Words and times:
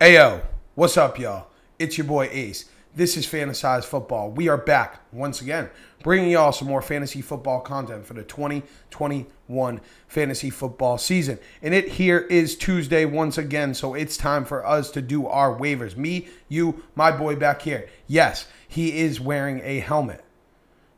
Ayo, 0.00 0.40
what's 0.76 0.96
up, 0.96 1.18
y'all? 1.18 1.48
It's 1.78 1.98
your 1.98 2.06
boy 2.06 2.30
Ace. 2.32 2.70
This 2.96 3.18
is 3.18 3.26
Fantasyze 3.26 3.84
Football. 3.84 4.30
We 4.30 4.48
are 4.48 4.56
back 4.56 5.02
once 5.12 5.42
again, 5.42 5.68
bringing 6.02 6.30
y'all 6.30 6.52
some 6.52 6.68
more 6.68 6.80
fantasy 6.80 7.20
football 7.20 7.60
content 7.60 8.06
for 8.06 8.14
the 8.14 8.22
2021 8.22 9.80
fantasy 10.08 10.48
football 10.48 10.96
season. 10.96 11.38
And 11.60 11.74
it 11.74 11.86
here 11.86 12.20
is 12.20 12.56
Tuesday 12.56 13.04
once 13.04 13.36
again, 13.36 13.74
so 13.74 13.92
it's 13.92 14.16
time 14.16 14.46
for 14.46 14.66
us 14.66 14.90
to 14.92 15.02
do 15.02 15.26
our 15.26 15.54
waivers. 15.54 15.98
Me, 15.98 16.28
you, 16.48 16.82
my 16.94 17.12
boy 17.12 17.36
back 17.36 17.60
here. 17.60 17.86
Yes, 18.06 18.48
he 18.66 19.00
is 19.00 19.20
wearing 19.20 19.60
a 19.62 19.80
helmet. 19.80 20.24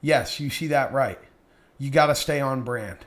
Yes, 0.00 0.38
you 0.38 0.48
see 0.48 0.68
that 0.68 0.92
right. 0.92 1.18
You 1.76 1.90
got 1.90 2.06
to 2.06 2.14
stay 2.14 2.40
on 2.40 2.62
brand. 2.62 2.98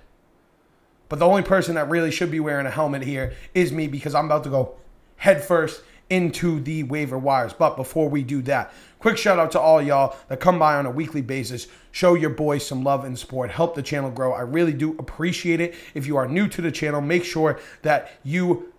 But 1.07 1.20
the 1.20 1.25
only 1.25 1.43
person 1.43 1.75
that 1.75 1.88
really 1.88 2.12
should 2.12 2.32
be 2.32 2.41
wearing 2.41 2.66
a 2.66 2.71
helmet 2.71 3.04
here 3.04 3.34
is 3.54 3.71
me 3.71 3.88
because 3.88 4.14
I'm 4.14 4.25
about 4.25 4.43
to 4.43 4.50
go 4.50 4.75
headfirst 5.18 5.82
into 6.09 6.59
the 6.59 6.84
waiver 6.84 7.18
wires. 7.18 7.54
But 7.54 7.75
before 7.75 8.10
we 8.10 8.24
do 8.24 8.42
that, 8.43 8.71
quick 9.00 9.18
shout 9.18 9.39
out 9.39 9.51
to 9.54 9.60
all 9.60 9.82
y'all 9.82 10.15
that 10.28 10.39
come 10.39 10.60
by 10.60 10.75
on 10.75 10.86
a 10.86 10.91
weekly 10.91 11.21
basis, 11.21 11.68
show 11.91 12.14
your 12.14 12.29
boys 12.29 12.65
some 12.65 12.83
love 12.83 13.05
and 13.05 13.18
support, 13.18 13.51
help 13.51 13.75
the 13.75 13.82
channel 13.82 14.11
grow. 14.11 14.33
I 14.33 14.41
really 14.41 14.74
do 14.74 14.96
appreciate 15.00 15.61
it. 15.61 15.75
If 15.93 16.05
you 16.05 16.18
are 16.18 16.28
new 16.28 16.47
to 16.50 16.61
the 16.61 16.71
channel, 16.71 17.01
make 17.01 17.24
sure 17.24 17.60
that 17.82 18.11
you 18.24 18.71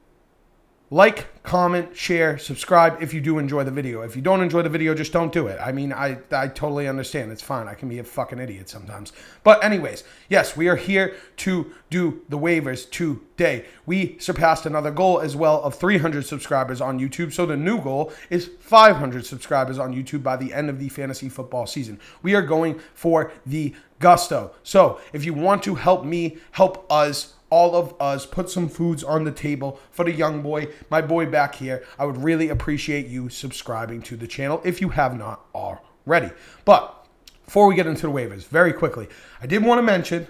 like, 0.89 1.43
comment, 1.43 1.97
share, 1.97 2.39
subscribe 2.39 3.03
if 3.03 3.13
you 3.13 3.21
do 3.21 3.39
enjoy 3.39 3.65
the 3.65 3.73
video. 3.73 4.03
If 4.03 4.15
you 4.15 4.23
don't 4.23 4.41
enjoy 4.41 4.63
the 4.63 4.69
video, 4.69 4.95
just 4.95 5.13
don't 5.13 5.33
do 5.33 5.49
it. 5.49 5.59
I 5.61 5.73
mean, 5.73 5.93
I, 5.93 6.19
I 6.31 6.47
totally 6.47 6.87
understand. 6.87 7.33
It's 7.33 7.43
fine. 7.43 7.67
I 7.67 7.75
can 7.75 7.89
be 7.89 7.99
a 7.99 8.05
fucking 8.05 8.39
idiot 8.39 8.69
sometimes. 8.69 9.13
But, 9.43 9.65
anyways, 9.65 10.05
yes, 10.29 10.57
we 10.57 10.69
are 10.69 10.77
here 10.77 11.17
to 11.39 11.73
do 11.91 12.23
the 12.29 12.39
waivers 12.39 12.89
today. 12.89 13.65
We 13.85 14.17
surpassed 14.19 14.65
another 14.65 14.93
goal 14.93 15.21
as 15.21 15.35
well 15.35 15.61
of 15.63 15.75
300 15.75 16.25
subscribers 16.25 16.81
on 16.81 17.01
YouTube. 17.01 17.33
So, 17.33 17.47
the 17.47 17.57
new 17.57 17.81
goal 17.81 18.13
is 18.31 18.47
500 18.61 19.27
subscribers 19.27 19.81
on 19.81 19.93
YouTube 19.93 20.23
by 20.23 20.37
the 20.37 20.53
end 20.53 20.71
of 20.71 20.79
the 20.79 20.89
fantasy 20.89 21.29
football 21.29 21.67
season. 21.67 21.99
We 22.23 22.37
are 22.37 22.43
going 22.43 22.79
for 22.95 23.33
the 23.45 23.75
gusto. 23.99 24.53
So, 24.63 25.01
if 25.13 25.25
you 25.25 25.35
want 25.35 25.65
to 25.65 25.75
help 25.75 26.05
me, 26.05 26.39
help 26.53 26.87
us, 26.91 27.35
all 27.51 27.77
of 27.77 27.95
us 28.01 28.27
put 28.27 28.51
some 28.51 28.69
foods 28.69 29.05
on 29.05 29.25
the 29.25 29.33
table 29.33 29.79
for 29.91 30.05
the 30.05 30.13
young 30.13 30.43
boy, 30.43 30.69
my 30.91 31.01
boy 31.01 31.27
back 31.27 31.55
here. 31.55 31.85
I 31.99 32.05
would 32.05 32.23
really 32.23 32.49
appreciate 32.49 33.07
you 33.07 33.29
subscribing 33.29 34.03
to 34.03 34.17
the 34.17 34.27
channel 34.27 34.61
if 34.65 34.81
you 34.81 34.91
have 34.91 35.17
not 35.17 35.47
already. 35.55 36.31
But 36.65 37.07
before 37.45 37.69
we 37.69 37.77
get 37.77 37.87
into 37.87 38.03
the 38.03 38.13
waivers, 38.13 38.47
very 38.47 38.73
quickly, 38.73 39.09
I 39.41 39.47
did 39.47 39.65
want 39.65 39.79
to 39.79 39.83
mention, 39.83 40.27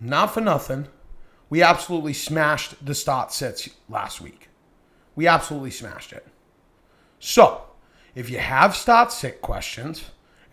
not 0.00 0.32
for 0.32 0.40
nothing, 0.40 0.88
we 1.50 1.62
absolutely 1.62 2.14
smashed 2.14 2.84
the 2.84 2.94
start 2.94 3.32
sets 3.32 3.68
last 3.88 4.20
week. 4.20 4.48
We 5.14 5.26
absolutely 5.26 5.70
smashed 5.70 6.12
it. 6.12 6.26
So, 7.18 7.62
if 8.14 8.30
you 8.30 8.38
have 8.38 8.74
start 8.74 9.12
sit 9.12 9.42
questions, 9.42 10.04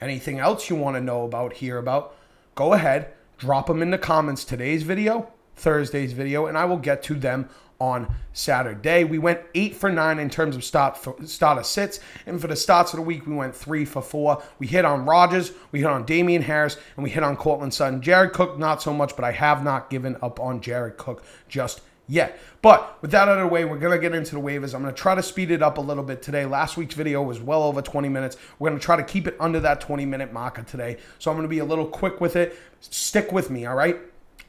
anything 0.02 0.40
else 0.40 0.70
you 0.70 0.76
want 0.76 0.98
to 0.98 1.02
know 1.02 1.24
about, 1.24 1.54
hear 1.54 1.78
about, 1.78 2.16
go 2.56 2.74
ahead, 2.74 3.14
drop 3.38 3.68
them 3.68 3.82
in 3.82 3.92
the 3.92 3.98
comments 3.98 4.44
today's 4.44 4.84
video 4.84 5.32
Thursday's 5.56 6.14
video, 6.14 6.48
and 6.48 6.58
I 6.58 6.66
will 6.66 6.78
get 6.78 7.04
to 7.04 7.16
them 7.16 7.50
on 7.80 8.14
Saturday. 8.34 9.04
We 9.04 9.18
went 9.18 9.42
eight 9.54 9.76
for 9.76 9.90
nine 9.92 10.20
in 10.20 10.30
terms 10.30 10.56
of 10.56 10.64
start 10.64 10.98
for, 10.98 11.16
starter 11.26 11.64
sits, 11.64 12.00
and 12.26 12.40
for 12.40 12.48
the 12.48 12.56
starts 12.56 12.94
of 12.94 12.98
the 12.98 13.06
week, 13.06 13.28
we 13.28 13.36
went 13.36 13.56
three 13.56 13.86
for 13.86 14.02
four. 14.02 14.42
We 14.60 14.68
hit 14.68 14.86
on 14.86 15.06
Rodgers, 15.06 15.52
we 15.72 15.80
hit 15.80 15.88
on 15.88 16.06
Damien 16.06 16.42
Harris, 16.42 16.78
and 16.96 17.04
we 17.04 17.10
hit 17.10 17.24
on 17.24 17.36
Courtland 17.36 17.74
Sutton. 17.74 18.02
Jared 18.02 18.34
Cook, 18.34 18.58
not 18.58 18.82
so 18.82 18.94
much, 18.94 19.16
but 19.16 19.26
I 19.26 19.32
have 19.32 19.64
not 19.64 19.90
given 19.90 20.18
up 20.22 20.40
on 20.40 20.62
Jared 20.62 20.98
Cook 20.98 21.24
just 21.48 21.82
yet. 22.08 22.40
But 22.62 22.98
with 23.02 23.12
that 23.12 23.28
out 23.28 23.38
of 23.38 23.48
the 23.48 23.54
way, 23.54 23.66
we're 23.66 23.80
going 23.80 23.96
to 23.96 24.00
get 24.00 24.16
into 24.16 24.36
the 24.36 24.42
waivers. 24.42 24.74
I'm 24.74 24.82
going 24.82 24.94
to 24.94 25.00
try 25.00 25.16
to 25.16 25.24
speed 25.24 25.52
it 25.52 25.62
up 25.62 25.78
a 25.78 25.82
little 25.82 26.04
bit 26.04 26.22
today. 26.22 26.46
Last 26.46 26.78
week's 26.78 26.96
video 26.96 27.22
was 27.22 27.40
well 27.40 27.64
over 27.64 27.82
20 27.82 28.10
minutes. 28.10 28.38
We're 28.60 28.70
going 28.70 28.80
to 28.80 28.86
try 28.86 28.96
to 28.96 29.04
keep 29.04 29.28
it 29.28 29.36
under 29.40 29.60
that 29.62 29.82
20 29.82 30.06
minute 30.06 30.32
marker 30.32 30.64
today. 30.64 30.98
So 31.20 31.30
I'm 31.30 31.38
going 31.38 31.48
to 31.48 31.50
be 31.50 31.60
a 31.60 31.66
little 31.66 31.88
quick 31.88 32.22
with 32.22 32.36
it. 32.36 32.58
Stick 32.80 33.32
with 33.32 33.50
me, 33.50 33.66
all 33.66 33.76
right? 33.76 34.00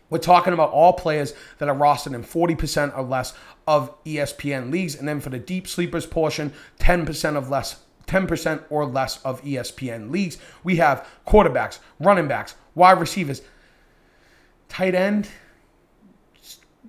We're 0.09 0.19
talking 0.19 0.53
about 0.53 0.71
all 0.71 0.93
players 0.93 1.35
that 1.59 1.69
are 1.69 1.75
rostered 1.75 2.15
in 2.15 2.23
40% 2.23 2.97
or 2.97 3.03
less 3.03 3.35
of 3.67 4.03
ESPN 4.05 4.71
leagues. 4.71 4.95
And 4.95 5.09
then 5.09 5.21
for 5.21 5.31
the 5.31 5.39
deep 5.39 5.67
sleepers 5.67 6.07
portion, 6.07 6.53
10% 6.79 7.37
of 7.37 7.51
less 7.51 7.81
10% 8.07 8.63
or 8.71 8.87
less 8.87 9.23
of 9.25 9.43
ESPN 9.43 10.11
leagues. 10.11 10.39
We 10.65 10.77
have 10.77 11.07
quarterbacks, 11.27 11.81
running 11.99 12.29
backs, 12.29 12.55
wide 12.75 13.01
receivers, 13.01 13.43
tight 14.69 14.95
end. 14.95 15.29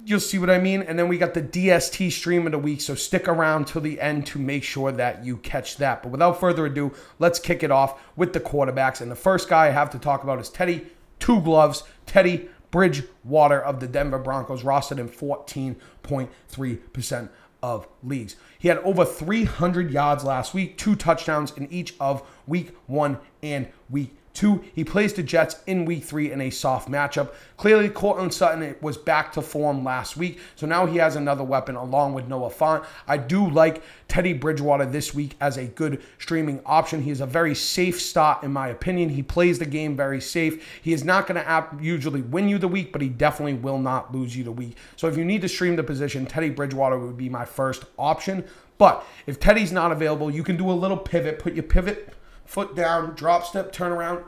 You'll 0.06 0.20
see 0.20 0.38
what 0.38 0.50
I 0.50 0.60
mean. 0.60 0.84
And 0.84 0.98
then 0.98 1.08
we 1.08 1.18
got 1.18 1.34
the 1.34 1.42
DST 1.42 2.12
stream 2.12 2.46
of 2.46 2.52
the 2.52 2.60
week. 2.60 2.82
So 2.82 2.96
stick 2.96 3.28
around 3.28 3.68
till 3.68 3.82
the 3.82 4.00
end 4.00 4.26
to 4.28 4.40
make 4.40 4.64
sure 4.64 4.92
that 4.92 5.26
you 5.26 5.38
catch 5.38 5.78
that. 5.78 6.04
But 6.04 6.12
without 6.12 6.40
further 6.40 6.66
ado, 6.66 6.94
let's 7.20 7.40
kick 7.40 7.64
it 7.64 7.72
off 7.72 8.00
with 8.16 8.34
the 8.34 8.40
quarterbacks. 8.40 9.02
And 9.02 9.12
the 9.12 9.16
first 9.16 9.50
guy 9.50 9.68
I 9.68 9.72
have 9.72 9.90
to 9.92 10.00
talk 10.00 10.24
about 10.24 10.40
is 10.40 10.50
Teddy 10.50 10.88
Two 11.20 11.42
Gloves, 11.42 11.84
Teddy 12.06 12.48
Bridgewater 12.78 13.60
of 13.60 13.80
the 13.80 13.88
Denver 13.88 14.20
Broncos, 14.20 14.62
rostered 14.62 15.00
in 15.00 15.10
14.3% 15.10 17.30
of 17.64 17.88
leagues. 18.04 18.36
He 18.60 18.68
had 18.68 18.78
over 18.80 19.04
300 19.04 19.90
yards 19.90 20.24
last 20.24 20.54
week, 20.54 20.78
two 20.78 20.96
touchdowns 20.96 21.52
in 21.58 21.68
each 21.74 21.96
of 22.00 22.22
week 22.46 22.78
one 22.86 23.18
and 23.42 23.70
week 23.90 24.16
Two, 24.38 24.64
he 24.76 24.84
plays 24.84 25.14
the 25.14 25.24
Jets 25.24 25.56
in 25.66 25.84
week 25.86 26.04
three 26.04 26.32
in 26.32 26.42
a 26.42 26.52
soft 26.52 26.92
matchup. 26.92 27.32
Clearly, 27.58 27.90
Courtland 27.90 28.32
Sutton 28.32 28.76
was 28.82 28.96
back 28.96 29.32
to 29.32 29.42
form 29.42 29.84
last 29.84 30.16
week, 30.16 30.40
so 30.56 30.68
now 30.68 30.86
he 30.86 30.98
has 30.98 31.16
another 31.16 31.44
weapon 31.44 31.76
along 31.76 32.14
with 32.14 32.28
Noah 32.28 32.52
Fant. 32.52 32.86
I 33.08 33.18
do 33.18 33.50
like 33.50 33.82
Teddy 34.08 34.34
Bridgewater 34.34 34.86
this 34.86 35.12
week 35.12 35.36
as 35.42 35.58
a 35.58 35.66
good 35.66 36.04
streaming 36.20 36.62
option. 36.68 37.02
He 37.02 37.10
is 37.10 37.20
a 37.20 37.26
very 37.26 37.56
safe 37.56 38.00
start, 38.00 38.44
in 38.44 38.54
my 38.54 38.68
opinion. 38.68 39.10
He 39.10 39.24
plays 39.24 39.58
the 39.58 39.66
game 39.66 39.98
very 39.98 40.22
safe. 40.22 40.64
He 40.84 40.94
is 40.94 41.04
not 41.04 41.26
going 41.26 41.44
to 41.44 41.70
usually 41.82 42.22
win 42.22 42.48
you 42.48 42.60
the 42.60 42.68
week, 42.68 42.92
but 42.92 43.02
he 43.02 43.10
definitely 43.10 43.56
will 43.56 43.80
not 43.80 44.14
lose 44.14 44.38
you 44.38 44.44
the 44.44 44.52
week. 44.52 44.78
So 44.98 45.08
if 45.08 45.18
you 45.18 45.26
need 45.26 45.42
to 45.42 45.50
stream 45.50 45.76
the 45.76 45.84
position, 45.84 46.28
Teddy 46.28 46.52
Bridgewater 46.52 47.00
would 47.00 47.18
be 47.18 47.28
my 47.28 47.46
first 47.46 47.86
option. 47.98 48.46
But 48.78 49.04
if 49.26 49.40
Teddy's 49.40 49.72
not 49.72 49.92
available, 49.92 50.30
you 50.30 50.44
can 50.44 50.58
do 50.58 50.70
a 50.70 50.74
little 50.74 50.96
pivot, 50.96 51.40
put 51.40 51.56
your 51.56 51.64
pivot 51.64 52.14
foot 52.48 52.76
down, 52.76 53.14
drop 53.14 53.46
step, 53.46 53.72
turn 53.72 53.92
around, 53.92 54.24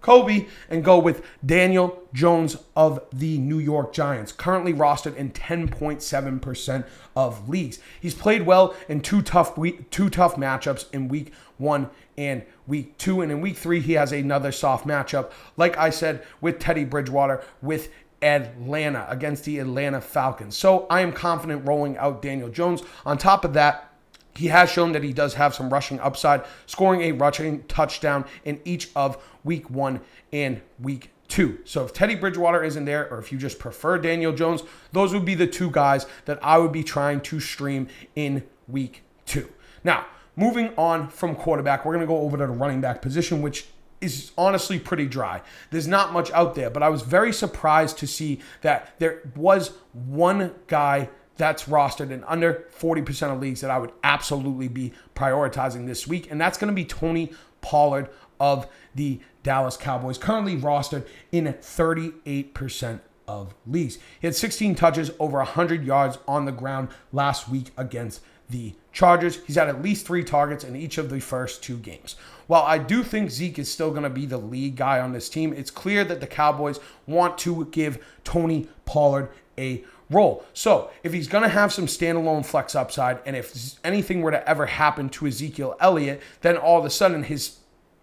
Kobe, 0.00 0.46
and 0.68 0.84
go 0.84 0.98
with 0.98 1.24
Daniel 1.44 2.02
Jones 2.12 2.56
of 2.74 3.00
the 3.12 3.38
New 3.38 3.58
York 3.58 3.92
Giants, 3.92 4.32
currently 4.32 4.72
rostered 4.72 5.16
in 5.16 5.30
10.7% 5.30 6.86
of 7.14 7.48
leagues. 7.48 7.78
He's 8.00 8.14
played 8.14 8.42
well 8.42 8.74
in 8.88 9.00
two 9.00 9.22
tough 9.22 9.56
week, 9.56 9.90
two 9.90 10.10
tough 10.10 10.36
matchups 10.36 10.92
in 10.92 11.08
week 11.08 11.32
one 11.56 11.88
and 12.18 12.42
week 12.66 12.98
two. 12.98 13.20
And 13.20 13.30
in 13.30 13.40
week 13.40 13.56
three, 13.56 13.80
he 13.80 13.92
has 13.92 14.12
another 14.12 14.50
soft 14.50 14.86
matchup, 14.86 15.30
like 15.56 15.76
I 15.78 15.90
said, 15.90 16.24
with 16.40 16.58
Teddy 16.58 16.84
Bridgewater, 16.84 17.42
with 17.62 17.90
Atlanta 18.22 19.06
against 19.08 19.44
the 19.44 19.58
Atlanta 19.58 20.00
Falcons. 20.00 20.56
So 20.56 20.86
I 20.90 21.00
am 21.00 21.12
confident 21.12 21.66
rolling 21.66 21.96
out 21.96 22.22
Daniel 22.22 22.48
Jones. 22.48 22.82
On 23.04 23.18
top 23.18 23.44
of 23.44 23.52
that, 23.54 23.91
he 24.34 24.48
has 24.48 24.70
shown 24.70 24.92
that 24.92 25.02
he 25.02 25.12
does 25.12 25.34
have 25.34 25.54
some 25.54 25.70
rushing 25.70 26.00
upside, 26.00 26.44
scoring 26.66 27.02
a 27.02 27.12
rushing 27.12 27.64
touchdown 27.64 28.24
in 28.44 28.60
each 28.64 28.90
of 28.96 29.22
week 29.44 29.68
one 29.70 30.00
and 30.32 30.62
week 30.80 31.10
two. 31.28 31.58
So 31.64 31.84
if 31.84 31.92
Teddy 31.92 32.14
Bridgewater 32.14 32.62
isn't 32.62 32.84
there, 32.84 33.10
or 33.10 33.18
if 33.18 33.32
you 33.32 33.38
just 33.38 33.58
prefer 33.58 33.98
Daniel 33.98 34.32
Jones, 34.32 34.62
those 34.92 35.12
would 35.14 35.24
be 35.24 35.34
the 35.34 35.46
two 35.46 35.70
guys 35.70 36.06
that 36.24 36.38
I 36.42 36.58
would 36.58 36.72
be 36.72 36.82
trying 36.82 37.20
to 37.22 37.40
stream 37.40 37.88
in 38.14 38.44
week 38.68 39.02
two. 39.26 39.48
Now, 39.84 40.06
moving 40.36 40.72
on 40.76 41.08
from 41.08 41.34
quarterback, 41.34 41.84
we're 41.84 41.94
going 41.94 42.06
to 42.06 42.12
go 42.12 42.20
over 42.20 42.36
to 42.36 42.46
the 42.46 42.52
running 42.52 42.80
back 42.80 43.02
position, 43.02 43.42
which 43.42 43.66
is 44.00 44.32
honestly 44.36 44.78
pretty 44.78 45.06
dry. 45.06 45.40
There's 45.70 45.86
not 45.86 46.12
much 46.12 46.30
out 46.32 46.54
there, 46.54 46.70
but 46.70 46.82
I 46.82 46.88
was 46.88 47.02
very 47.02 47.32
surprised 47.32 47.98
to 47.98 48.06
see 48.06 48.40
that 48.62 48.98
there 48.98 49.22
was 49.36 49.72
one 49.92 50.54
guy 50.66 51.08
that's 51.36 51.64
rostered 51.64 52.10
in 52.10 52.24
under 52.24 52.66
40% 52.78 53.32
of 53.32 53.40
leagues 53.40 53.60
that 53.60 53.70
I 53.70 53.78
would 53.78 53.92
absolutely 54.04 54.68
be 54.68 54.92
prioritizing 55.14 55.86
this 55.86 56.06
week. 56.06 56.30
And 56.30 56.40
that's 56.40 56.58
going 56.58 56.70
to 56.70 56.74
be 56.74 56.84
Tony 56.84 57.32
Pollard 57.60 58.08
of 58.38 58.66
the 58.94 59.20
Dallas 59.42 59.76
Cowboys, 59.76 60.18
currently 60.18 60.56
rostered 60.56 61.06
in 61.30 61.46
38% 61.46 63.00
of 63.26 63.54
leagues. 63.66 63.98
He 64.20 64.26
had 64.26 64.34
16 64.34 64.74
touches, 64.74 65.10
over 65.18 65.38
100 65.38 65.84
yards 65.84 66.18
on 66.26 66.44
the 66.44 66.52
ground 66.52 66.88
last 67.12 67.48
week 67.48 67.70
against 67.76 68.20
the 68.50 68.74
Chargers. 68.92 69.40
He's 69.46 69.56
had 69.56 69.68
at 69.68 69.82
least 69.82 70.06
three 70.06 70.24
targets 70.24 70.64
in 70.64 70.76
each 70.76 70.98
of 70.98 71.08
the 71.08 71.20
first 71.20 71.62
two 71.62 71.78
games. 71.78 72.16
While 72.46 72.62
I 72.62 72.78
do 72.78 73.02
think 73.02 73.30
Zeke 73.30 73.58
is 73.58 73.72
still 73.72 73.90
going 73.90 74.02
to 74.02 74.10
be 74.10 74.26
the 74.26 74.36
lead 74.38 74.76
guy 74.76 75.00
on 75.00 75.12
this 75.12 75.28
team, 75.28 75.52
it's 75.54 75.70
clear 75.70 76.04
that 76.04 76.20
the 76.20 76.26
Cowboys 76.26 76.78
want 77.06 77.38
to 77.38 77.64
give 77.66 78.04
Tony 78.24 78.68
Pollard 78.84 79.30
a 79.56 79.82
role. 80.12 80.44
So 80.52 80.90
if 81.02 81.12
he's 81.12 81.28
going 81.28 81.42
to 81.42 81.48
have 81.48 81.72
some 81.72 81.86
standalone 81.86 82.44
flex 82.44 82.74
upside, 82.74 83.18
and 83.26 83.36
if 83.36 83.76
anything 83.84 84.22
were 84.22 84.30
to 84.30 84.48
ever 84.48 84.66
happen 84.66 85.08
to 85.10 85.26
Ezekiel 85.26 85.76
Elliott, 85.80 86.22
then 86.40 86.56
all 86.56 86.78
of 86.78 86.84
a 86.84 86.90
sudden 86.90 87.24
his 87.24 87.58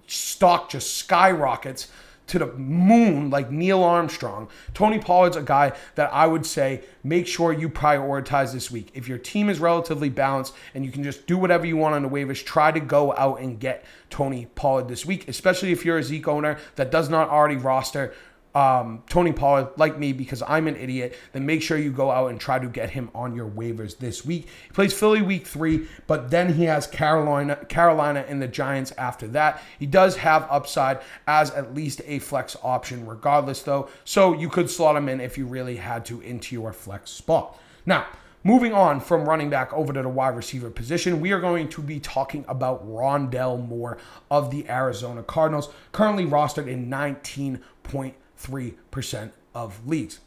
stock 0.07 0.69
just 0.69 0.97
skyrockets 0.97 1.87
to 2.29 2.39
the 2.39 2.53
moon 2.53 3.29
like 3.29 3.51
Neil 3.51 3.83
Armstrong. 3.83 4.49
Tony 4.73 4.99
Pollard's 4.99 5.35
a 5.35 5.41
guy 5.41 5.73
that 5.95 6.13
I 6.13 6.27
would 6.27 6.45
say 6.45 6.83
make 7.03 7.25
sure 7.27 7.51
you 7.51 7.69
prioritize 7.69 8.53
this 8.53 8.69
week. 8.69 8.91
If 8.93 9.07
your 9.07 9.17
team 9.17 9.49
is 9.49 9.59
relatively 9.59 10.09
balanced 10.09 10.53
and 10.75 10.85
you 10.85 10.91
can 10.91 11.03
just 11.03 11.25
do 11.25 11.37
whatever 11.37 11.65
you 11.65 11.75
want 11.75 11.95
on 11.95 12.03
the 12.03 12.09
waivers, 12.09 12.43
try 12.45 12.71
to 12.71 12.79
go 12.79 13.15
out 13.15 13.39
and 13.41 13.59
get 13.59 13.83
Tony 14.11 14.45
Pollard 14.53 14.87
this 14.87 15.05
week, 15.05 15.27
especially 15.27 15.71
if 15.71 15.83
you're 15.83 15.97
a 15.97 16.03
Zeke 16.03 16.27
owner 16.27 16.59
that 16.75 16.91
does 16.91 17.09
not 17.09 17.29
already 17.29 17.55
roster 17.55 18.13
um, 18.55 19.03
Tony 19.09 19.31
Pollard, 19.31 19.69
like 19.77 19.97
me, 19.99 20.11
because 20.11 20.41
I'm 20.47 20.67
an 20.67 20.75
idiot, 20.75 21.15
then 21.33 21.45
make 21.45 21.61
sure 21.61 21.77
you 21.77 21.91
go 21.91 22.09
out 22.09 22.31
and 22.31 22.39
try 22.39 22.57
to 22.57 22.67
get 22.67 22.89
him 22.89 23.09
on 23.13 23.35
your 23.35 23.47
waivers 23.47 23.97
this 23.97 24.25
week. 24.25 24.47
He 24.67 24.73
plays 24.73 24.93
Philly 24.93 25.21
week 25.21 25.45
three, 25.45 25.87
but 26.07 26.31
then 26.31 26.53
he 26.53 26.63
has 26.63 26.87
Carolina, 26.87 27.57
Carolina 27.65 28.25
and 28.27 28.41
the 28.41 28.47
Giants 28.47 28.91
after 28.97 29.27
that. 29.29 29.61
He 29.77 29.85
does 29.85 30.17
have 30.17 30.47
upside 30.49 30.99
as 31.27 31.51
at 31.51 31.75
least 31.75 32.01
a 32.05 32.19
flex 32.19 32.57
option, 32.63 33.05
regardless, 33.05 33.61
though. 33.61 33.89
So 34.03 34.33
you 34.33 34.49
could 34.49 34.69
slot 34.69 34.95
him 34.95 35.09
in 35.09 35.21
if 35.21 35.37
you 35.37 35.45
really 35.45 35.77
had 35.77 36.05
to 36.05 36.21
into 36.21 36.55
your 36.55 36.73
flex 36.73 37.11
spot. 37.11 37.59
Now, 37.85 38.07
Moving 38.41 38.71
on 38.71 39.01
from 39.01 39.27
running 39.27 39.49
back 39.49 39.73
over 39.73 39.91
to 39.91 40.01
the 40.01 40.07
wide 40.07 40.37
receiver 40.37 40.69
position, 40.69 41.19
we 41.19 41.33
are 41.33 41.41
going 41.41 41.67
to 41.69 41.81
be 41.81 41.99
talking 41.99 42.45
about 42.47 42.87
Rondale 42.87 43.67
Moore 43.67 43.97
of 44.31 44.49
the 44.49 44.65
Arizona 44.69 45.23
Cardinals, 45.23 45.67
currently 45.91 46.25
rostered 46.25 46.67
in 46.67 46.87
19 46.87 47.59
point 47.83 48.15
3% 48.41 49.31
of 49.53 49.87
leagues. 49.87 50.19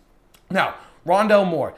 Now, 0.50 0.74
Rondale 1.06 1.48
Moore 1.48 1.74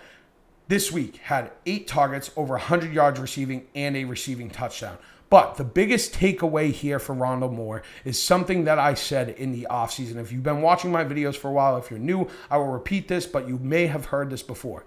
this 0.69 0.91
week 0.91 1.17
had 1.17 1.53
eight 1.67 1.87
targets, 1.87 2.31
over 2.37 2.55
100 2.55 2.93
yards 2.93 3.21
receiving, 3.21 3.67
and 3.75 3.97
a 3.97 4.05
receiving 4.05 4.51
touchdown. 4.51 4.99
But 5.31 5.57
the 5.57 5.65
biggest 5.65 6.15
takeaway 6.15 6.71
here 6.71 6.99
for 6.99 7.15
Rondale 7.15 7.53
Moore 7.53 7.83
is 8.05 8.23
something 8.23 8.65
that 8.65 8.79
I 8.79 8.95
said 8.95 9.31
in 9.31 9.53
the 9.53 9.67
offseason. 9.71 10.17
If 10.17 10.33
you've 10.33 10.43
been 10.43 10.63
watching 10.63 10.93
my 10.93 11.05
videos 11.05 11.35
for 11.35 11.49
a 11.49 11.53
while, 11.53 11.77
if 11.77 11.91
you're 11.91 11.99
new, 11.99 12.29
I 12.51 12.57
will 12.59 12.69
repeat 12.69 13.09
this, 13.09 13.27
but 13.27 13.49
you 13.49 13.59
may 13.59 13.87
have 13.87 14.07
heard 14.07 14.31
this 14.31 14.43
before 14.43 14.85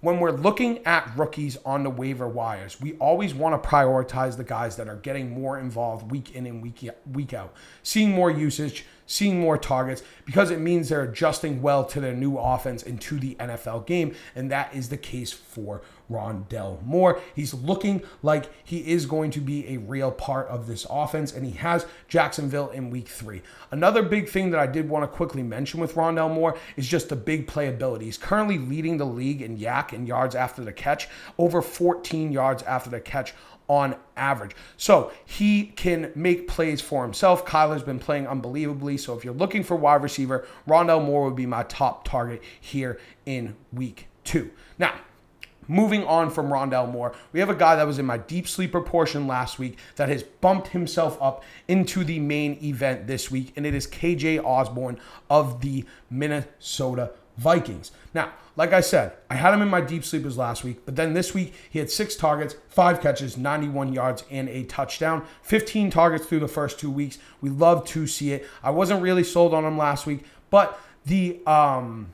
when 0.00 0.18
we're 0.18 0.30
looking 0.30 0.84
at 0.86 1.10
rookies 1.16 1.58
on 1.64 1.82
the 1.82 1.90
waiver 1.90 2.28
wires, 2.28 2.80
we 2.80 2.94
always 2.94 3.34
want 3.34 3.62
to 3.62 3.68
prioritize 3.68 4.36
the 4.36 4.44
guys 4.44 4.76
that 4.76 4.88
are 4.88 4.96
getting 4.96 5.30
more 5.30 5.58
involved 5.58 6.10
week 6.10 6.34
in 6.34 6.46
and 6.46 6.62
week, 6.62 6.88
week 7.12 7.34
out, 7.34 7.54
seeing 7.82 8.10
more 8.10 8.30
usage, 8.30 8.86
seeing 9.10 9.40
more 9.40 9.58
targets, 9.58 10.04
because 10.24 10.52
it 10.52 10.60
means 10.60 10.88
they're 10.88 11.02
adjusting 11.02 11.60
well 11.60 11.84
to 11.84 12.00
their 12.00 12.14
new 12.14 12.38
offense 12.38 12.80
and 12.84 13.00
to 13.00 13.18
the 13.18 13.34
NFL 13.40 13.84
game. 13.84 14.14
And 14.36 14.48
that 14.52 14.72
is 14.72 14.88
the 14.88 14.96
case 14.96 15.32
for 15.32 15.82
Rondale 16.08 16.80
Moore. 16.84 17.20
He's 17.34 17.52
looking 17.52 18.02
like 18.22 18.48
he 18.62 18.78
is 18.88 19.06
going 19.06 19.32
to 19.32 19.40
be 19.40 19.66
a 19.68 19.78
real 19.78 20.12
part 20.12 20.46
of 20.46 20.68
this 20.68 20.86
offense, 20.88 21.32
and 21.32 21.44
he 21.44 21.52
has 21.52 21.86
Jacksonville 22.06 22.70
in 22.70 22.90
week 22.90 23.08
three. 23.08 23.42
Another 23.72 24.02
big 24.02 24.28
thing 24.28 24.50
that 24.50 24.60
I 24.60 24.68
did 24.68 24.88
want 24.88 25.02
to 25.02 25.08
quickly 25.08 25.42
mention 25.42 25.80
with 25.80 25.96
Rondale 25.96 26.32
Moore 26.32 26.56
is 26.76 26.86
just 26.86 27.08
the 27.08 27.16
big 27.16 27.48
playability. 27.48 28.02
He's 28.02 28.16
currently 28.16 28.58
leading 28.58 28.96
the 28.96 29.06
league 29.06 29.42
in 29.42 29.58
YAC 29.58 29.92
and 29.92 30.06
yards 30.06 30.36
after 30.36 30.62
the 30.62 30.72
catch, 30.72 31.08
over 31.36 31.60
14 31.60 32.30
yards 32.30 32.62
after 32.62 32.90
the 32.90 33.00
catch 33.00 33.34
on 33.70 33.94
average. 34.16 34.50
So 34.76 35.12
he 35.24 35.66
can 35.66 36.10
make 36.16 36.48
plays 36.48 36.80
for 36.80 37.04
himself. 37.04 37.46
Kyler's 37.46 37.84
been 37.84 38.00
playing 38.00 38.26
unbelievably. 38.26 38.96
So 38.96 39.16
if 39.16 39.24
you're 39.24 39.32
looking 39.32 39.62
for 39.62 39.76
wide 39.76 40.02
receiver, 40.02 40.44
Rondale 40.66 41.04
Moore 41.04 41.26
would 41.26 41.36
be 41.36 41.46
my 41.46 41.62
top 41.62 42.02
target 42.02 42.42
here 42.60 42.98
in 43.26 43.54
week 43.72 44.08
two. 44.24 44.50
Now, 44.76 44.94
Moving 45.68 46.02
on 46.02 46.30
from 46.30 46.48
Rondale 46.48 46.90
Moore, 46.90 47.14
we 47.32 47.38
have 47.38 47.48
a 47.48 47.54
guy 47.54 47.76
that 47.76 47.86
was 47.86 48.00
in 48.00 48.04
my 48.04 48.18
deep 48.18 48.48
sleeper 48.48 48.80
portion 48.80 49.28
last 49.28 49.56
week 49.56 49.78
that 49.94 50.08
has 50.08 50.24
bumped 50.24 50.68
himself 50.68 51.16
up 51.22 51.44
into 51.68 52.02
the 52.02 52.18
main 52.18 52.58
event 52.60 53.06
this 53.06 53.30
week, 53.30 53.52
and 53.54 53.64
it 53.64 53.72
is 53.72 53.86
KJ 53.86 54.42
Osborn 54.42 54.98
of 55.28 55.60
the 55.60 55.84
Minnesota 56.10 57.12
Vikings. 57.40 57.90
Now, 58.12 58.32
like 58.54 58.74
I 58.74 58.82
said, 58.82 59.14
I 59.30 59.36
had 59.36 59.54
him 59.54 59.62
in 59.62 59.68
my 59.68 59.80
deep 59.80 60.04
sleepers 60.04 60.36
last 60.36 60.62
week, 60.62 60.84
but 60.84 60.94
then 60.94 61.14
this 61.14 61.32
week 61.32 61.54
he 61.70 61.78
had 61.78 61.90
six 61.90 62.14
targets, 62.14 62.54
five 62.68 63.00
catches, 63.00 63.38
91 63.38 63.94
yards, 63.94 64.24
and 64.30 64.46
a 64.50 64.64
touchdown. 64.64 65.24
15 65.40 65.90
targets 65.90 66.26
through 66.26 66.40
the 66.40 66.48
first 66.48 66.78
two 66.78 66.90
weeks. 66.90 67.16
We 67.40 67.48
love 67.48 67.86
to 67.86 68.06
see 68.06 68.32
it. 68.32 68.46
I 68.62 68.68
wasn't 68.68 69.00
really 69.00 69.24
sold 69.24 69.54
on 69.54 69.64
him 69.64 69.78
last 69.78 70.04
week, 70.04 70.24
but 70.50 70.78
the 71.06 71.40
um 71.46 72.12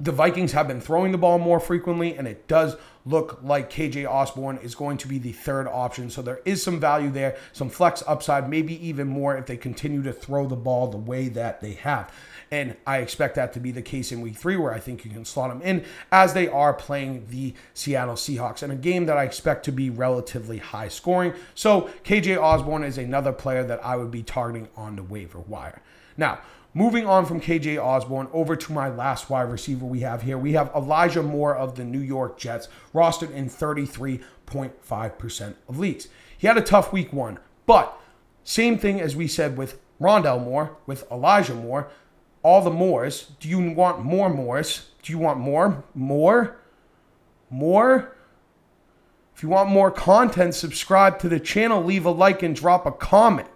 the 0.00 0.12
Vikings 0.12 0.52
have 0.52 0.66
been 0.66 0.80
throwing 0.80 1.12
the 1.12 1.18
ball 1.18 1.38
more 1.38 1.60
frequently, 1.60 2.16
and 2.16 2.26
it 2.26 2.48
does 2.48 2.76
look 3.06 3.38
like 3.42 3.70
KJ 3.70 4.10
Osborn 4.10 4.58
is 4.58 4.74
going 4.74 4.98
to 4.98 5.08
be 5.08 5.18
the 5.18 5.32
third 5.32 5.68
option. 5.68 6.10
So 6.10 6.20
there 6.20 6.40
is 6.44 6.62
some 6.62 6.80
value 6.80 7.10
there, 7.10 7.36
some 7.52 7.70
flex 7.70 8.02
upside, 8.06 8.50
maybe 8.50 8.86
even 8.86 9.06
more 9.06 9.36
if 9.36 9.46
they 9.46 9.56
continue 9.56 10.02
to 10.02 10.12
throw 10.12 10.46
the 10.46 10.56
ball 10.56 10.88
the 10.88 10.98
way 10.98 11.28
that 11.28 11.60
they 11.60 11.72
have. 11.74 12.12
And 12.50 12.76
I 12.86 12.98
expect 12.98 13.34
that 13.36 13.52
to 13.54 13.60
be 13.60 13.72
the 13.72 13.82
case 13.82 14.12
in 14.12 14.20
week 14.20 14.36
three, 14.36 14.56
where 14.56 14.72
I 14.72 14.78
think 14.78 15.04
you 15.04 15.10
can 15.10 15.24
slot 15.24 15.50
them 15.50 15.62
in 15.62 15.84
as 16.12 16.34
they 16.34 16.46
are 16.48 16.72
playing 16.74 17.26
the 17.30 17.54
Seattle 17.74 18.14
Seahawks 18.14 18.62
in 18.62 18.70
a 18.70 18.76
game 18.76 19.06
that 19.06 19.16
I 19.16 19.24
expect 19.24 19.64
to 19.64 19.72
be 19.72 19.90
relatively 19.90 20.58
high 20.58 20.88
scoring. 20.88 21.32
So 21.54 21.90
KJ 22.04 22.40
Osborn 22.40 22.84
is 22.84 22.98
another 22.98 23.32
player 23.32 23.64
that 23.64 23.84
I 23.84 23.96
would 23.96 24.10
be 24.10 24.22
targeting 24.22 24.68
on 24.76 24.96
the 24.96 25.02
waiver 25.02 25.40
wire. 25.40 25.82
Now, 26.16 26.38
Moving 26.76 27.06
on 27.06 27.24
from 27.24 27.40
KJ 27.40 27.82
Osborn 27.82 28.28
over 28.34 28.54
to 28.54 28.70
my 28.70 28.90
last 28.90 29.30
wide 29.30 29.50
receiver 29.50 29.86
we 29.86 30.00
have 30.00 30.20
here, 30.20 30.36
we 30.36 30.52
have 30.52 30.70
Elijah 30.76 31.22
Moore 31.22 31.56
of 31.56 31.74
the 31.74 31.84
New 31.84 32.02
York 32.02 32.38
Jets, 32.38 32.68
rostered 32.92 33.32
in 33.32 33.48
33.5% 33.48 35.54
of 35.70 35.78
leagues. 35.78 36.08
He 36.36 36.46
had 36.46 36.58
a 36.58 36.60
tough 36.60 36.92
week 36.92 37.14
one, 37.14 37.38
but 37.64 37.98
same 38.44 38.76
thing 38.76 39.00
as 39.00 39.16
we 39.16 39.26
said 39.26 39.56
with 39.56 39.80
Rondale 39.98 40.44
Moore, 40.44 40.76
with 40.84 41.10
Elijah 41.10 41.54
Moore, 41.54 41.88
all 42.42 42.60
the 42.60 42.68
Moores. 42.68 43.32
Do 43.40 43.48
you 43.48 43.70
want 43.70 44.04
more 44.04 44.28
Moores? 44.28 44.90
Do 45.02 45.12
you 45.12 45.18
want 45.18 45.38
more? 45.38 45.82
More? 45.94 46.58
More? 47.48 48.14
If 49.34 49.42
you 49.42 49.48
want 49.48 49.70
more 49.70 49.90
content, 49.90 50.54
subscribe 50.54 51.18
to 51.20 51.28
the 51.30 51.40
channel, 51.40 51.82
leave 51.82 52.04
a 52.04 52.10
like, 52.10 52.42
and 52.42 52.54
drop 52.54 52.84
a 52.84 52.92
comment. 52.92 53.48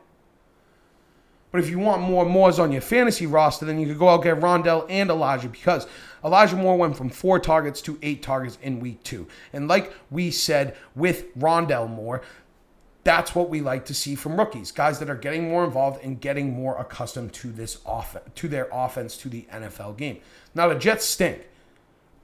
But 1.50 1.60
if 1.60 1.68
you 1.68 1.78
want 1.78 2.02
more 2.02 2.24
Moores 2.24 2.58
on 2.58 2.72
your 2.72 2.80
fantasy 2.80 3.26
roster, 3.26 3.66
then 3.66 3.80
you 3.80 3.86
could 3.86 3.98
go 3.98 4.08
out 4.08 4.22
get 4.22 4.38
Rondale 4.40 4.86
and 4.88 5.10
Elijah 5.10 5.48
because 5.48 5.86
Elijah 6.24 6.56
Moore 6.56 6.76
went 6.76 6.96
from 6.96 7.10
four 7.10 7.38
targets 7.38 7.80
to 7.82 7.98
eight 8.02 8.22
targets 8.22 8.58
in 8.62 8.80
week 8.80 9.02
two. 9.02 9.26
And 9.52 9.66
like 9.66 9.92
we 10.10 10.30
said 10.30 10.76
with 10.94 11.34
Rondale 11.36 11.90
Moore, 11.90 12.22
that's 13.02 13.34
what 13.34 13.48
we 13.48 13.60
like 13.60 13.86
to 13.86 13.94
see 13.94 14.14
from 14.14 14.36
rookies, 14.36 14.72
guys 14.72 14.98
that 14.98 15.08
are 15.08 15.16
getting 15.16 15.48
more 15.48 15.64
involved 15.64 16.04
and 16.04 16.20
getting 16.20 16.52
more 16.52 16.78
accustomed 16.78 17.32
to 17.32 17.50
this 17.50 17.78
offense, 17.86 18.24
to 18.34 18.48
their 18.48 18.68
offense, 18.70 19.16
to 19.16 19.28
the 19.28 19.46
NFL 19.52 19.96
game. 19.96 20.20
Now 20.54 20.68
the 20.68 20.74
Jets 20.74 21.06
stink. 21.06 21.46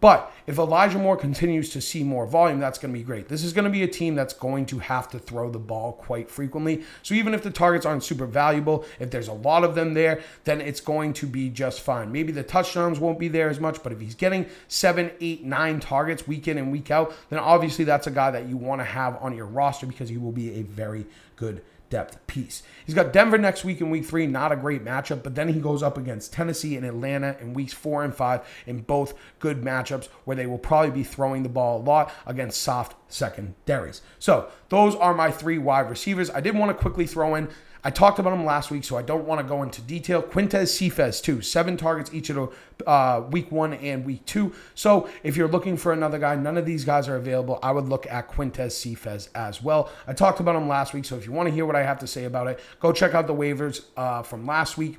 But 0.06 0.32
if 0.46 0.56
Elijah 0.56 0.98
Moore 0.98 1.16
continues 1.16 1.70
to 1.70 1.80
see 1.80 2.04
more 2.04 2.28
volume, 2.28 2.60
that's 2.60 2.78
going 2.78 2.94
to 2.94 2.96
be 2.96 3.04
great. 3.04 3.26
This 3.26 3.42
is 3.42 3.52
going 3.52 3.64
to 3.64 3.70
be 3.72 3.82
a 3.82 3.88
team 3.88 4.14
that's 4.14 4.34
going 4.34 4.64
to 4.66 4.78
have 4.78 5.08
to 5.08 5.18
throw 5.18 5.50
the 5.50 5.58
ball 5.58 5.94
quite 5.94 6.30
frequently. 6.30 6.84
So 7.02 7.16
even 7.16 7.34
if 7.34 7.42
the 7.42 7.50
targets 7.50 7.84
aren't 7.84 8.04
super 8.04 8.24
valuable, 8.24 8.84
if 9.00 9.10
there's 9.10 9.26
a 9.26 9.32
lot 9.32 9.64
of 9.64 9.74
them 9.74 9.94
there, 9.94 10.20
then 10.44 10.60
it's 10.60 10.80
going 10.80 11.12
to 11.14 11.26
be 11.26 11.50
just 11.50 11.80
fine. 11.80 12.12
Maybe 12.12 12.30
the 12.30 12.44
touchdowns 12.44 13.00
won't 13.00 13.18
be 13.18 13.26
there 13.26 13.48
as 13.48 13.58
much, 13.58 13.82
but 13.82 13.90
if 13.90 13.98
he's 13.98 14.14
getting 14.14 14.46
seven, 14.68 15.10
eight, 15.20 15.42
nine 15.42 15.80
targets 15.80 16.28
week 16.28 16.46
in 16.46 16.56
and 16.56 16.70
week 16.70 16.92
out, 16.92 17.12
then 17.28 17.40
obviously 17.40 17.84
that's 17.84 18.06
a 18.06 18.12
guy 18.12 18.30
that 18.30 18.48
you 18.48 18.56
want 18.56 18.80
to 18.80 18.84
have 18.84 19.16
on 19.16 19.36
your 19.36 19.46
roster 19.46 19.86
because 19.86 20.08
he 20.08 20.18
will 20.18 20.30
be 20.30 20.60
a 20.60 20.62
very 20.62 21.04
good 21.34 21.64
depth 21.88 22.24
piece. 22.26 22.62
He's 22.84 22.94
got 22.94 23.12
Denver 23.12 23.38
next 23.38 23.64
week 23.64 23.80
in 23.80 23.90
week 23.90 24.04
three, 24.04 24.26
not 24.26 24.52
a 24.52 24.56
great 24.56 24.84
matchup, 24.84 25.22
but 25.22 25.34
then 25.34 25.48
he 25.48 25.60
goes 25.60 25.82
up 25.82 25.96
against 25.98 26.32
Tennessee 26.32 26.76
and 26.76 26.84
Atlanta 26.84 27.36
in 27.40 27.54
weeks 27.54 27.72
four 27.72 28.04
and 28.04 28.14
five 28.14 28.46
in 28.66 28.80
both 28.80 29.14
good 29.38 29.62
matchups 29.62 30.08
where 30.24 30.36
they 30.36 30.46
will 30.46 30.58
probably 30.58 30.90
be 30.90 31.04
throwing 31.04 31.42
the 31.42 31.48
ball 31.48 31.80
a 31.80 31.82
lot 31.82 32.12
against 32.26 32.62
soft 32.62 32.96
secondaries. 33.12 34.02
So 34.18 34.48
those 34.68 34.94
are 34.94 35.14
my 35.14 35.30
three 35.30 35.58
wide 35.58 35.88
receivers. 35.90 36.30
I 36.30 36.40
did 36.40 36.56
want 36.56 36.76
to 36.76 36.82
quickly 36.82 37.06
throw 37.06 37.34
in 37.34 37.48
I 37.84 37.90
talked 37.90 38.18
about 38.18 38.32
him 38.32 38.44
last 38.44 38.70
week, 38.70 38.84
so 38.84 38.96
I 38.96 39.02
don't 39.02 39.24
want 39.24 39.40
to 39.40 39.46
go 39.46 39.62
into 39.62 39.80
detail. 39.80 40.22
Quintez 40.22 40.68
Cephus, 40.68 41.20
too. 41.20 41.40
Seven 41.42 41.76
targets 41.76 42.12
each 42.12 42.30
of 42.30 42.52
uh, 42.86 43.22
week 43.30 43.52
one 43.52 43.74
and 43.74 44.04
week 44.04 44.24
two. 44.26 44.52
So 44.74 45.08
if 45.22 45.36
you're 45.36 45.48
looking 45.48 45.76
for 45.76 45.92
another 45.92 46.18
guy, 46.18 46.34
none 46.36 46.56
of 46.56 46.66
these 46.66 46.84
guys 46.84 47.08
are 47.08 47.16
available. 47.16 47.58
I 47.62 47.72
would 47.72 47.88
look 47.88 48.06
at 48.06 48.28
Quintez 48.28 48.72
Cephus 48.72 49.28
as 49.34 49.62
well. 49.62 49.90
I 50.06 50.12
talked 50.12 50.40
about 50.40 50.56
him 50.56 50.68
last 50.68 50.94
week, 50.94 51.04
so 51.04 51.16
if 51.16 51.26
you 51.26 51.32
want 51.32 51.48
to 51.48 51.54
hear 51.54 51.66
what 51.66 51.76
I 51.76 51.82
have 51.82 51.98
to 52.00 52.06
say 52.06 52.24
about 52.24 52.48
it, 52.48 52.60
go 52.80 52.92
check 52.92 53.14
out 53.14 53.26
the 53.26 53.34
waivers 53.34 53.84
uh, 53.96 54.22
from 54.22 54.46
last 54.46 54.76
week. 54.76 54.98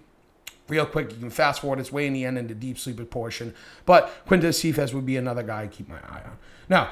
Real 0.70 0.86
quick, 0.86 1.12
you 1.12 1.18
can 1.18 1.30
fast 1.30 1.62
forward. 1.62 1.80
It's 1.80 1.92
way 1.92 2.08
in 2.08 2.14
the 2.14 2.26
end 2.26 2.38
in 2.38 2.48
the 2.48 2.56
deep 2.56 2.78
sleeper 2.78 3.06
portion. 3.06 3.54
But 3.86 4.26
Quintez 4.28 4.56
Cephus 4.56 4.94
would 4.94 5.06
be 5.06 5.16
another 5.16 5.44
guy 5.44 5.64
I 5.64 5.68
keep 5.68 5.88
my 5.88 5.96
eye 5.96 6.24
on. 6.26 6.38
Now, 6.68 6.92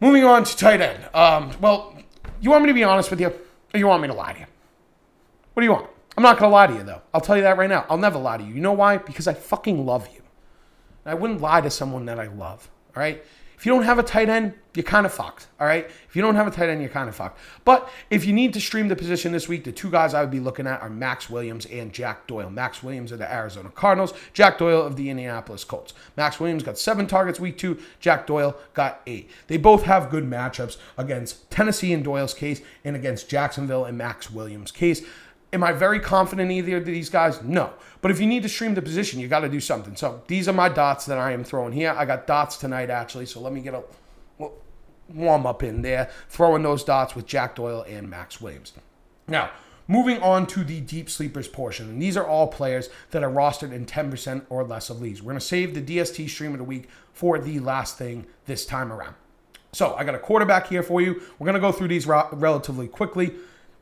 moving 0.00 0.24
on 0.24 0.44
to 0.44 0.56
tight 0.56 0.80
end. 0.80 1.04
Um, 1.14 1.50
well, 1.60 1.98
you 2.40 2.50
want 2.50 2.62
me 2.62 2.68
to 2.68 2.74
be 2.74 2.84
honest 2.84 3.10
with 3.10 3.20
you, 3.20 3.28
or 3.28 3.78
you 3.78 3.86
want 3.86 4.00
me 4.00 4.08
to 4.08 4.14
lie 4.14 4.32
to 4.32 4.40
you? 4.40 4.46
What 5.54 5.60
do 5.60 5.64
you 5.64 5.72
want? 5.72 5.88
I'm 6.16 6.22
not 6.22 6.38
going 6.38 6.50
to 6.50 6.54
lie 6.54 6.66
to 6.66 6.74
you, 6.74 6.82
though. 6.82 7.02
I'll 7.12 7.20
tell 7.20 7.36
you 7.36 7.42
that 7.42 7.56
right 7.56 7.68
now. 7.68 7.86
I'll 7.88 7.98
never 7.98 8.18
lie 8.18 8.36
to 8.36 8.44
you. 8.44 8.54
You 8.54 8.60
know 8.60 8.72
why? 8.72 8.98
Because 8.98 9.26
I 9.26 9.34
fucking 9.34 9.84
love 9.84 10.08
you. 10.14 10.22
And 11.04 11.12
I 11.12 11.14
wouldn't 11.14 11.40
lie 11.40 11.60
to 11.60 11.70
someone 11.70 12.04
that 12.06 12.20
I 12.20 12.28
love. 12.28 12.70
All 12.94 13.00
right? 13.00 13.24
If 13.56 13.64
you 13.64 13.72
don't 13.72 13.84
have 13.84 13.98
a 13.98 14.02
tight 14.02 14.28
end, 14.28 14.52
you're 14.74 14.84
kind 14.84 15.06
of 15.06 15.12
fucked. 15.12 15.46
All 15.58 15.66
right. 15.66 15.88
If 16.08 16.14
you 16.14 16.20
don't 16.20 16.34
have 16.34 16.46
a 16.46 16.50
tight 16.50 16.68
end, 16.68 16.82
you're 16.82 16.90
kind 16.90 17.08
of 17.08 17.14
fucked. 17.14 17.38
But 17.64 17.88
if 18.10 18.26
you 18.26 18.32
need 18.32 18.52
to 18.54 18.60
stream 18.60 18.88
the 18.88 18.96
position 18.96 19.32
this 19.32 19.48
week, 19.48 19.64
the 19.64 19.72
two 19.72 19.90
guys 19.90 20.12
I 20.12 20.20
would 20.20 20.30
be 20.30 20.40
looking 20.40 20.66
at 20.66 20.82
are 20.82 20.90
Maxx 20.90 21.30
Williams 21.30 21.64
and 21.66 21.92
Jack 21.92 22.26
Doyle. 22.26 22.50
Maxx 22.50 22.82
Williams 22.82 23.10
of 23.10 23.20
the 23.20 23.32
Arizona 23.32 23.70
Cardinals, 23.70 24.12
Jack 24.32 24.58
Doyle 24.58 24.82
of 24.82 24.96
the 24.96 25.08
Indianapolis 25.08 25.64
Colts. 25.64 25.94
Maxx 26.16 26.40
Williams 26.40 26.62
got 26.62 26.76
seven 26.76 27.06
targets 27.06 27.40
week 27.40 27.56
two, 27.56 27.78
Jack 28.00 28.26
Doyle 28.26 28.56
got 28.74 29.00
eight. 29.06 29.30
They 29.46 29.56
both 29.56 29.84
have 29.84 30.10
good 30.10 30.24
matchups 30.24 30.76
against 30.98 31.50
Tennessee 31.50 31.92
in 31.92 32.02
Doyle's 32.02 32.34
case 32.34 32.60
and 32.84 32.96
against 32.96 33.30
Jacksonville 33.30 33.84
and 33.84 33.96
Maxx 33.96 34.30
Williams' 34.30 34.72
case. 34.72 35.02
Am 35.54 35.62
I 35.62 35.72
very 35.72 36.00
confident 36.00 36.50
in 36.50 36.56
either 36.58 36.78
of 36.78 36.84
these 36.84 37.08
guys? 37.08 37.40
No. 37.42 37.72
But 38.00 38.10
if 38.10 38.20
you 38.20 38.26
need 38.26 38.42
to 38.42 38.48
stream 38.48 38.74
the 38.74 38.82
position, 38.82 39.20
you 39.20 39.28
got 39.28 39.40
to 39.40 39.48
do 39.48 39.60
something. 39.60 39.94
So 39.94 40.20
these 40.26 40.48
are 40.48 40.52
my 40.52 40.68
dots 40.68 41.06
that 41.06 41.16
I 41.16 41.30
am 41.30 41.44
throwing 41.44 41.72
here. 41.72 41.94
I 41.96 42.04
got 42.04 42.26
dots 42.26 42.56
tonight, 42.56 42.90
actually. 42.90 43.26
So 43.26 43.40
let 43.40 43.52
me 43.52 43.60
get 43.60 43.72
a 43.72 43.84
warm 45.08 45.46
up 45.46 45.62
in 45.62 45.82
there, 45.82 46.10
throwing 46.28 46.64
those 46.64 46.82
dots 46.82 47.14
with 47.14 47.26
Jack 47.26 47.54
Doyle 47.54 47.84
and 47.88 48.10
Maxx 48.10 48.40
Williams. 48.40 48.72
Now, 49.28 49.50
moving 49.86 50.20
on 50.22 50.46
to 50.48 50.64
the 50.64 50.80
deep 50.80 51.08
sleepers 51.08 51.46
portion. 51.46 51.88
And 51.88 52.02
these 52.02 52.16
are 52.16 52.26
all 52.26 52.48
players 52.48 52.88
that 53.12 53.22
are 53.22 53.30
rostered 53.30 53.72
in 53.72 53.86
10% 53.86 54.46
or 54.48 54.64
less 54.64 54.90
of 54.90 55.00
leagues. 55.00 55.22
We're 55.22 55.32
going 55.32 55.40
to 55.40 55.46
save 55.46 55.74
the 55.74 55.82
DST 55.82 56.28
stream 56.28 56.52
of 56.52 56.58
the 56.58 56.64
week 56.64 56.88
for 57.12 57.38
the 57.38 57.60
last 57.60 57.96
thing 57.96 58.26
this 58.46 58.66
time 58.66 58.92
around. 58.92 59.14
So 59.72 59.94
I 59.94 60.04
got 60.04 60.14
a 60.14 60.18
quarterback 60.18 60.66
here 60.66 60.82
for 60.82 61.00
you. 61.00 61.22
We're 61.38 61.46
going 61.46 61.54
to 61.54 61.60
go 61.60 61.70
through 61.70 61.88
these 61.88 62.06
relatively 62.06 62.88
quickly 62.88 63.34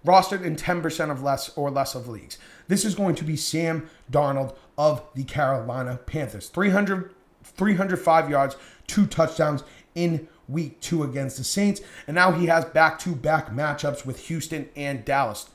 rostered 0.05 0.43
in 0.43 0.57
10% 0.57 1.11
of 1.11 1.23
less 1.23 1.57
or 1.57 1.71
less 1.71 1.95
of 1.95 2.09
leagues. 2.09 2.39
This 2.69 2.85
is 2.85 2.95
going 2.95 3.15
to 3.17 3.25
be 3.25 3.37
Sam 3.37 3.89
Darnold 4.11 4.57
of 4.77 5.03
the 5.15 5.25
Carolina 5.25 5.99
Panthers. 6.07 6.49
300, 6.49 7.13
305 7.45 8.31
yards, 8.31 8.57
two 8.87 9.07
touchdowns 9.07 9.63
in 9.95 10.29
week 10.49 10.81
two 10.81 11.03
against 11.03 11.37
the 11.37 11.45
Saints. 11.45 11.81
And 12.07 12.15
now 12.15 12.33
he 12.33 12.47
has 12.47 12.65
back 12.65 12.99
to 13.01 13.15
back 13.15 13.51
matchups 13.51 14.05
with 14.05 14.27
Houston 14.27 14.69
and 14.77 15.05
Dallas. 15.05 15.49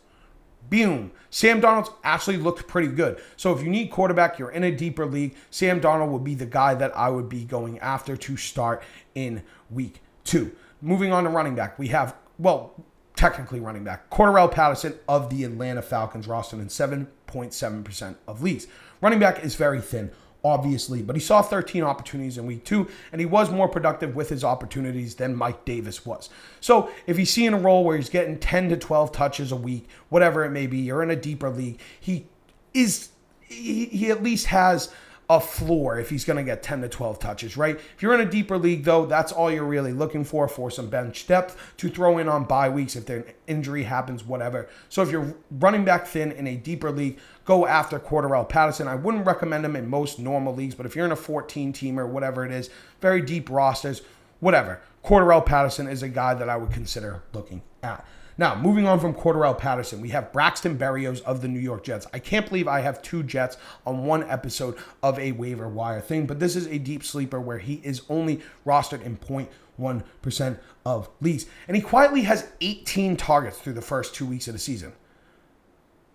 Boom. 0.69 1.11
Sam 1.29 1.61
Darnold's 1.61 1.91
actually 2.03 2.37
looked 2.37 2.67
pretty 2.67 2.89
good. 2.89 3.21
So 3.37 3.55
if 3.55 3.63
you 3.63 3.69
need 3.69 3.89
quarterback, 3.89 4.37
you're 4.37 4.51
in 4.51 4.63
a 4.63 4.71
deeper 4.71 5.05
league, 5.05 5.35
Sam 5.49 5.79
Darnold 5.79 6.09
would 6.11 6.25
be 6.25 6.35
the 6.35 6.45
guy 6.45 6.73
that 6.75 6.95
I 6.95 7.09
would 7.09 7.29
be 7.29 7.45
going 7.45 7.79
after 7.79 8.17
to 8.17 8.37
start 8.37 8.83
in 9.15 9.43
week 9.69 10.01
two. 10.23 10.51
Moving 10.81 11.13
on 11.13 11.23
to 11.23 11.29
running 11.29 11.55
back, 11.55 11.79
we 11.79 11.87
have, 11.87 12.15
well, 12.37 12.73
technically 13.17 13.59
running 13.59 13.83
back. 13.83 14.09
Cordarrelle 14.09 14.51
Patterson 14.51 14.97
of 15.09 15.29
the 15.29 15.43
Atlanta 15.43 15.81
Falcons 15.81 16.27
rostered 16.27 16.61
in 16.61 16.67
7.7% 16.67 18.15
of 18.27 18.41
leagues. 18.41 18.67
Running 19.01 19.19
back 19.19 19.43
is 19.43 19.55
very 19.55 19.81
thin, 19.81 20.11
obviously, 20.43 21.01
but 21.01 21.15
he 21.15 21.19
saw 21.19 21.41
13 21.41 21.83
opportunities 21.83 22.37
in 22.37 22.45
week 22.45 22.63
two, 22.63 22.87
and 23.11 23.19
he 23.19 23.25
was 23.25 23.51
more 23.51 23.67
productive 23.67 24.15
with 24.15 24.29
his 24.29 24.43
opportunities 24.43 25.15
than 25.15 25.35
Mike 25.35 25.65
Davis 25.65 26.05
was. 26.05 26.29
So 26.61 26.89
if 27.05 27.17
he's 27.17 27.31
seeing 27.31 27.53
a 27.53 27.59
role 27.59 27.83
where 27.83 27.97
he's 27.97 28.09
getting 28.09 28.39
10 28.39 28.69
to 28.69 28.77
12 28.77 29.11
touches 29.11 29.51
a 29.51 29.57
week, 29.57 29.87
whatever 30.09 30.45
it 30.45 30.51
may 30.51 30.67
be, 30.67 30.77
you're 30.77 31.03
in 31.03 31.11
a 31.11 31.15
deeper 31.15 31.49
league, 31.49 31.79
he 31.99 32.27
is 32.73 33.09
he, 33.41 33.85
he 33.85 34.11
at 34.11 34.23
least 34.23 34.47
has– 34.47 34.93
a 35.29 35.41
floor 35.41 35.99
if 35.99 36.09
he's 36.09 36.23
going 36.23 36.37
to 36.37 36.43
get 36.43 36.63
10 36.63 36.81
to 36.81 36.89
12 36.89 37.19
touches, 37.19 37.57
right? 37.57 37.75
If 37.75 38.01
you're 38.01 38.13
in 38.13 38.21
a 38.21 38.29
deeper 38.29 38.57
league, 38.57 38.85
though, 38.85 39.05
that's 39.05 39.31
all 39.31 39.51
you're 39.51 39.65
really 39.65 39.91
looking 39.91 40.23
for 40.23 40.47
for 40.47 40.71
some 40.71 40.89
bench 40.89 41.27
depth 41.27 41.75
to 41.77 41.89
throw 41.89 42.17
in 42.17 42.29
on 42.29 42.45
bye 42.45 42.69
weeks 42.69 42.95
if 42.95 43.09
an 43.09 43.25
injury 43.45 43.83
happens, 43.83 44.23
whatever. 44.23 44.69
So 44.87 45.01
if 45.01 45.11
you're 45.11 45.35
running 45.51 45.83
back 45.83 46.07
thin 46.07 46.31
in 46.31 46.47
a 46.47 46.55
deeper 46.55 46.91
league, 46.91 47.19
go 47.43 47.67
after 47.67 47.99
Cordarrelle 47.99 48.47
Patterson. 48.47 48.87
I 48.87 48.95
wouldn't 48.95 49.25
recommend 49.25 49.65
him 49.65 49.75
in 49.75 49.89
most 49.89 50.17
normal 50.17 50.55
leagues, 50.55 50.75
but 50.75 50.85
if 50.85 50.95
you're 50.95 51.05
in 51.05 51.11
a 51.11 51.17
14 51.17 51.73
team 51.73 51.99
or 51.99 52.07
whatever 52.07 52.45
it 52.45 52.51
is, 52.51 52.69
very 53.01 53.21
deep 53.21 53.49
rosters, 53.49 54.03
whatever, 54.39 54.79
Cordarrelle 55.03 55.45
Patterson 55.45 55.87
is 55.87 56.03
a 56.03 56.09
guy 56.09 56.35
that 56.35 56.47
I 56.47 56.55
would 56.55 56.71
consider 56.71 57.23
looking 57.33 57.61
at. 57.83 58.05
Now, 58.39 58.55
moving 58.55 58.85
on 58.85 58.99
from 58.99 59.15
Cordarrelle 59.15 59.57
Patterson, 59.57 59.99
we 59.99 60.09
have 60.09 60.31
Braxton 60.31 60.77
Berrios 60.77 61.21
of 61.23 61.41
the 61.41 61.47
New 61.47 61.59
York 61.59 61.83
Jets. 61.83 62.05
I 62.13 62.19
can't 62.19 62.47
believe 62.47 62.67
I 62.67 62.81
have 62.81 63.01
two 63.01 63.23
Jets 63.23 63.57
on 63.83 64.05
one 64.05 64.23
episode 64.23 64.77
of 65.01 65.17
a 65.17 65.31
waiver 65.31 65.67
wire 65.67 66.01
thing, 66.01 66.27
but 66.27 66.39
this 66.39 66.55
is 66.55 66.67
a 66.67 66.77
deep 66.77 67.03
sleeper 67.03 67.41
where 67.41 67.57
he 67.57 67.81
is 67.83 68.03
only 68.09 68.41
rostered 68.63 69.01
in 69.01 69.17
0.1% 69.17 70.59
of 70.85 71.09
leagues. 71.19 71.47
And 71.67 71.75
he 71.75 71.81
quietly 71.81 72.21
has 72.23 72.47
18 72.61 73.17
targets 73.17 73.57
through 73.57 73.73
the 73.73 73.81
first 73.81 74.13
two 74.13 74.27
weeks 74.27 74.47
of 74.47 74.53
the 74.53 74.59
season. 74.59 74.93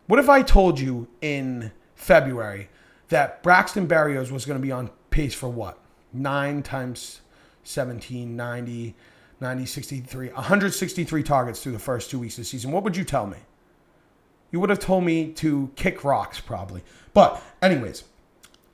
What 0.07 0.21
if 0.21 0.29
I 0.29 0.43
told 0.43 0.79
you 0.79 1.09
in 1.21 1.73
February 1.97 2.69
that 3.09 3.43
Braxton 3.43 3.89
Berrios 3.89 4.31
was 4.31 4.45
going 4.45 4.59
to 4.59 4.63
be 4.63 4.73
on 4.73 4.91
pace 5.11 5.35
for 5.35 5.49
what? 5.49 5.79
Nine 6.13 6.63
times 6.63 7.21
17, 7.65 8.37
90, 9.43 9.61
90, 9.61 9.67
63, 9.67 10.29
163 10.29 11.23
targets 11.23 11.63
through 11.63 11.73
the 11.73 11.79
first 11.79 12.11
two 12.11 12.19
weeks 12.19 12.39
of 12.39 12.43
the 12.43 12.45
season. 12.47 12.73
What 12.73 12.85
would 12.85 12.97
you 12.97 13.05
tell 13.05 13.27
me? 13.27 13.39
You 14.51 14.61
would 14.61 14.71
have 14.71 14.79
told 14.79 15.05
me 15.05 15.33
to 15.33 15.71
kick 15.77 16.05
rocks, 16.05 16.41
probably. 16.41 16.83
But, 17.13 17.43
anyways, 17.61 18.05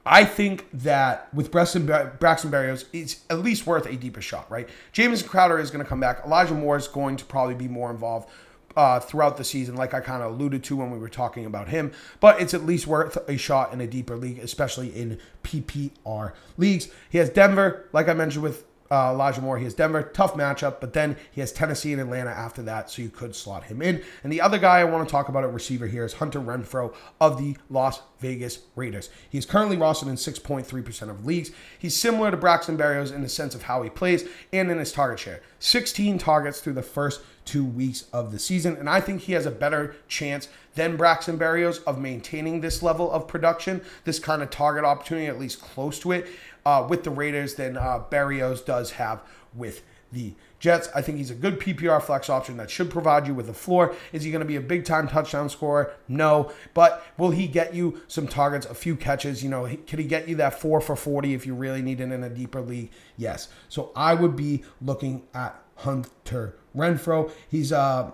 I 0.04 0.24
think 0.24 0.68
that 0.72 1.32
with 1.34 1.50
Braxton, 1.50 1.86
Braxton 1.86 2.50
Berrios, 2.50 2.84
it's 2.92 3.24
at 3.30 3.40
least 3.40 3.66
worth 3.66 3.86
a 3.86 3.96
deeper 3.96 4.20
shot, 4.20 4.50
right? 4.50 4.68
James 4.92 5.22
Crowder 5.22 5.58
is 5.58 5.70
going 5.70 5.84
to 5.84 5.88
come 5.88 6.00
back. 6.00 6.22
Elijah 6.24 6.54
Moore 6.54 6.76
is 6.76 6.88
going 6.88 7.16
to 7.16 7.24
probably 7.24 7.54
be 7.54 7.68
more 7.68 7.90
involved 7.90 8.28
uh, 8.76 9.00
throughout 9.00 9.36
the 9.36 9.44
season, 9.44 9.74
like 9.74 9.92
I 9.92 10.00
kind 10.00 10.22
of 10.22 10.32
alluded 10.32 10.62
to 10.64 10.76
when 10.76 10.90
we 10.90 10.98
were 10.98 11.08
talking 11.08 11.46
about 11.46 11.68
him. 11.68 11.92
But 12.20 12.40
it's 12.40 12.54
at 12.54 12.64
least 12.64 12.86
worth 12.86 13.16
a 13.28 13.36
shot 13.36 13.72
in 13.72 13.80
a 13.80 13.86
deeper 13.86 14.16
league, 14.16 14.38
especially 14.38 14.88
in 14.88 15.18
PPR 15.42 16.32
leagues. 16.56 16.88
He 17.10 17.18
has 17.18 17.28
Denver, 17.30 17.88
like 17.92 18.08
I 18.08 18.14
mentioned 18.14 18.44
with 18.44 18.64
uh, 18.90 19.10
Elijah 19.12 19.40
Moore. 19.40 19.58
He 19.58 19.64
has 19.64 19.74
Denver, 19.74 20.02
tough 20.02 20.34
matchup, 20.34 20.80
but 20.80 20.92
then 20.92 21.16
he 21.30 21.40
has 21.40 21.52
Tennessee 21.52 21.92
and 21.92 22.00
Atlanta 22.00 22.30
after 22.30 22.62
that, 22.62 22.90
so 22.90 23.02
you 23.02 23.08
could 23.08 23.34
slot 23.34 23.64
him 23.64 23.82
in. 23.82 24.02
And 24.22 24.32
the 24.32 24.40
other 24.40 24.58
guy 24.58 24.80
I 24.80 24.84
want 24.84 25.06
to 25.06 25.12
talk 25.12 25.28
about 25.28 25.44
at 25.44 25.52
receiver 25.52 25.86
here 25.86 26.04
is 26.04 26.14
Hunter 26.14 26.40
Renfrow 26.40 26.94
of 27.20 27.38
the 27.38 27.56
Las 27.68 28.00
Vegas 28.20 28.60
Raiders. 28.74 29.10
He's 29.28 29.46
currently 29.46 29.76
rostered 29.76 30.08
in 30.08 30.16
6.3% 30.16 31.10
of 31.10 31.24
leagues. 31.24 31.50
He's 31.78 31.96
similar 31.96 32.30
to 32.30 32.36
Braxton 32.36 32.76
Berrios 32.76 33.14
in 33.14 33.22
the 33.22 33.28
sense 33.28 33.54
of 33.54 33.62
how 33.62 33.82
he 33.82 33.90
plays 33.90 34.28
and 34.52 34.70
in 34.70 34.78
his 34.78 34.92
target 34.92 35.20
share. 35.20 35.40
16 35.60 36.18
targets 36.18 36.60
through 36.60 36.74
the 36.74 36.82
first 36.82 37.20
two 37.44 37.64
weeks 37.64 38.04
of 38.12 38.30
the 38.30 38.38
season, 38.38 38.76
and 38.76 38.90
I 38.90 39.00
think 39.00 39.22
he 39.22 39.32
has 39.32 39.46
a 39.46 39.50
better 39.50 39.96
chance 40.06 40.48
than 40.74 40.98
Braxton 40.98 41.38
Berrios 41.38 41.82
of 41.84 41.98
maintaining 41.98 42.60
this 42.60 42.82
level 42.82 43.10
of 43.10 43.26
production, 43.26 43.80
this 44.04 44.18
kind 44.18 44.42
of 44.42 44.50
target 44.50 44.84
opportunity, 44.84 45.26
at 45.26 45.38
least 45.38 45.60
close 45.60 45.98
to 46.00 46.12
it 46.12 46.28
uh, 46.68 46.86
with 46.86 47.02
the 47.02 47.10
Raiders 47.10 47.54
than 47.54 47.78
uh, 47.78 48.02
Berrios 48.10 48.62
does 48.62 48.92
have 48.92 49.22
with 49.54 49.82
the 50.12 50.34
Jets. 50.58 50.90
I 50.94 51.00
think 51.00 51.16
he's 51.16 51.30
a 51.30 51.34
good 51.34 51.58
PPR 51.58 52.02
flex 52.02 52.28
option 52.28 52.58
that 52.58 52.68
should 52.68 52.90
provide 52.90 53.26
you 53.26 53.32
with 53.32 53.48
a 53.48 53.54
floor. 53.54 53.94
Is 54.12 54.24
he 54.24 54.30
going 54.30 54.40
to 54.40 54.46
be 54.46 54.56
a 54.56 54.60
big 54.60 54.84
time 54.84 55.08
touchdown 55.08 55.48
scorer? 55.48 55.94
No. 56.08 56.52
But 56.74 57.02
will 57.16 57.30
he 57.30 57.46
get 57.46 57.74
you 57.74 58.02
some 58.06 58.28
targets, 58.28 58.66
a 58.66 58.74
few 58.74 58.96
catches? 58.96 59.42
You 59.42 59.48
know, 59.48 59.66
can 59.86 59.98
he 59.98 60.04
get 60.04 60.28
you 60.28 60.34
that 60.36 60.60
four 60.60 60.82
for 60.82 60.94
40 60.94 61.32
if 61.32 61.46
you 61.46 61.54
really 61.54 61.80
need 61.80 62.00
it 62.00 62.12
in 62.12 62.22
a 62.22 62.28
deeper 62.28 62.60
league? 62.60 62.90
Yes. 63.16 63.48
So 63.70 63.90
I 63.96 64.12
would 64.12 64.36
be 64.36 64.62
looking 64.82 65.22
at 65.32 65.58
Hunter 65.76 66.56
Renfrow. 66.76 67.30
He's, 67.48 67.72
uh, 67.72 68.10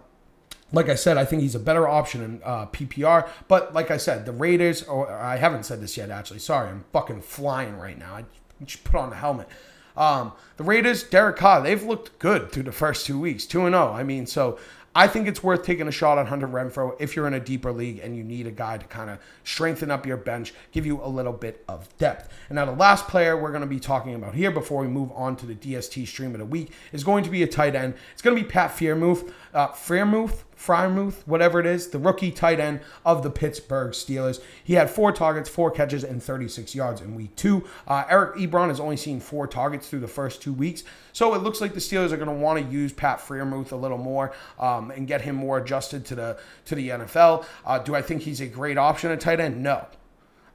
like 0.71 0.89
I 0.89 0.95
said, 0.95 1.17
I 1.17 1.25
think 1.25 1.43
he's 1.43 1.55
a 1.57 1.61
better 1.61 1.89
option 1.89 2.23
in 2.23 2.41
uh, 2.45 2.67
PPR. 2.67 3.29
But 3.49 3.75
like 3.75 3.91
I 3.91 3.97
said, 3.97 4.27
the 4.27 4.33
Raiders, 4.33 4.85
or 4.85 5.11
I 5.11 5.39
haven't 5.39 5.65
said 5.65 5.81
this 5.81 5.97
yet, 5.97 6.11
actually. 6.11 6.41
Sorry, 6.41 6.69
I'm 6.69 6.85
fucking 6.93 7.23
flying 7.23 7.77
right 7.77 7.99
now. 7.99 8.15
I 8.15 8.25
should 8.67 8.85
put 8.85 8.97
on 8.97 9.13
a 9.13 9.17
helmet. 9.17 9.49
Um, 9.97 10.33
the 10.57 10.65
Raiders, 10.65 11.05
Derek 11.05 11.37
Carr, 11.37 11.63
they've 11.63 11.83
looked 11.83 12.19
good 12.19 12.51
through 12.51 12.65
the 12.65 12.73
first 12.73 13.07
two 13.07 13.19
weeks, 13.19 13.47
2 13.47 13.61
0. 13.61 13.93
I 13.93 14.03
mean, 14.03 14.27
so 14.27 14.59
I 14.97 15.09
think 15.09 15.27
it's 15.27 15.43
worth 15.43 15.65
taking 15.65 15.89
a 15.89 15.93
shot 15.93 16.19
on 16.19 16.27
Hunter 16.27 16.47
Renfrow 16.47 16.95
if 17.01 17.17
you're 17.17 17.27
in 17.27 17.35
a 17.35 17.41
deeper 17.41 17.73
league 17.73 17.99
and 17.99 18.17
you 18.17 18.23
need 18.23 18.47
a 18.47 18.53
guy 18.53 18.79
to 18.79 18.85
kind 18.85 19.11
of 19.11 19.19
strengthen 19.43 19.91
up 19.91 20.07
your 20.07 20.17
bench, 20.17 20.55
give 20.71 20.87
you 20.87 21.01
a 21.03 21.09
little 21.09 21.33
bit 21.33 21.65
of 21.69 21.89
depth. 21.99 22.33
And 22.49 22.57
now 22.57 22.65
the 22.65 22.73
last 22.73 23.09
player 23.09 23.37
we're 23.37 23.51
going 23.51 23.63
to 23.63 23.67
be 23.67 23.81
talking 23.81 24.15
about 24.15 24.37
here 24.37 24.53
before 24.53 24.83
we 24.83 24.87
move 24.87 25.11
on 25.13 25.35
to 25.37 25.47
the 25.47 25.55
DST 25.57 26.07
stream 26.07 26.33
of 26.33 26.39
the 26.39 26.45
week 26.45 26.71
is 26.93 27.03
going 27.03 27.25
to 27.25 27.31
be 27.31 27.43
a 27.43 27.49
tight 27.49 27.75
end. 27.75 27.95
It's 28.13 28.23
going 28.23 28.37
to 28.37 28.43
be 28.43 28.49
Pat 28.49 28.71
Freiermuth. 28.71 29.33
Uh, 29.55 29.69
Freiermuth, 29.69 31.27
whatever 31.27 31.61
it 31.61 31.67
is, 31.67 31.89
the 31.89 31.99
rookie 31.99 32.31
tight 32.31 32.59
end 32.59 32.81
of 33.05 33.23
the 33.23 33.31
Pittsburgh 33.31 33.93
Steelers. 33.93 34.41
He 34.65 34.75
had 34.75 34.91
four 34.91 35.13
targets, 35.13 35.49
four 35.49 35.71
catches, 35.71 36.03
and 36.03 36.23
36 36.23 36.75
yards 36.75 37.01
in 37.01 37.15
week 37.15 37.37
two. 37.37 37.65
Uh, 37.87 38.05
Eric 38.09 38.37
Ebron 38.37 38.69
has 38.69 38.81
only 38.81 38.97
seen 38.97 39.21
four 39.21 39.47
targets 39.47 39.89
through 39.89 40.01
the 40.01 40.09
first 40.09 40.43
two 40.43 40.53
weeks. 40.53 40.83
So 41.13 41.35
it 41.35 41.43
looks 41.43 41.61
like 41.61 41.75
the 41.75 41.81
Steelers 41.81 42.13
are 42.13 42.17
going 42.17 42.29
to 42.29 42.35
want 42.35 42.65
to 42.65 42.73
use 42.73 42.93
Pat 42.93 43.21
Freiermuth 43.21 43.73
a 43.73 43.77
little 43.77 43.99
more 43.99 44.33
um, 44.59 44.91
and 44.91 45.07
get 45.07 45.21
him 45.21 45.37
more 45.37 45.59
adjusted 45.59 46.05
to 46.07 46.15
the 46.15 46.39
to 46.65 46.75
the 46.75 46.89
NFL. 46.89 47.45
Uh, 47.65 47.79
do 47.79 47.95
I 47.95 48.03
think 48.03 48.23
he's 48.23 48.41
a 48.41 48.47
great 48.47 48.79
option 48.79 49.11
at 49.11 49.21
tight 49.21 49.41
end? 49.41 49.63
No. 49.63 49.87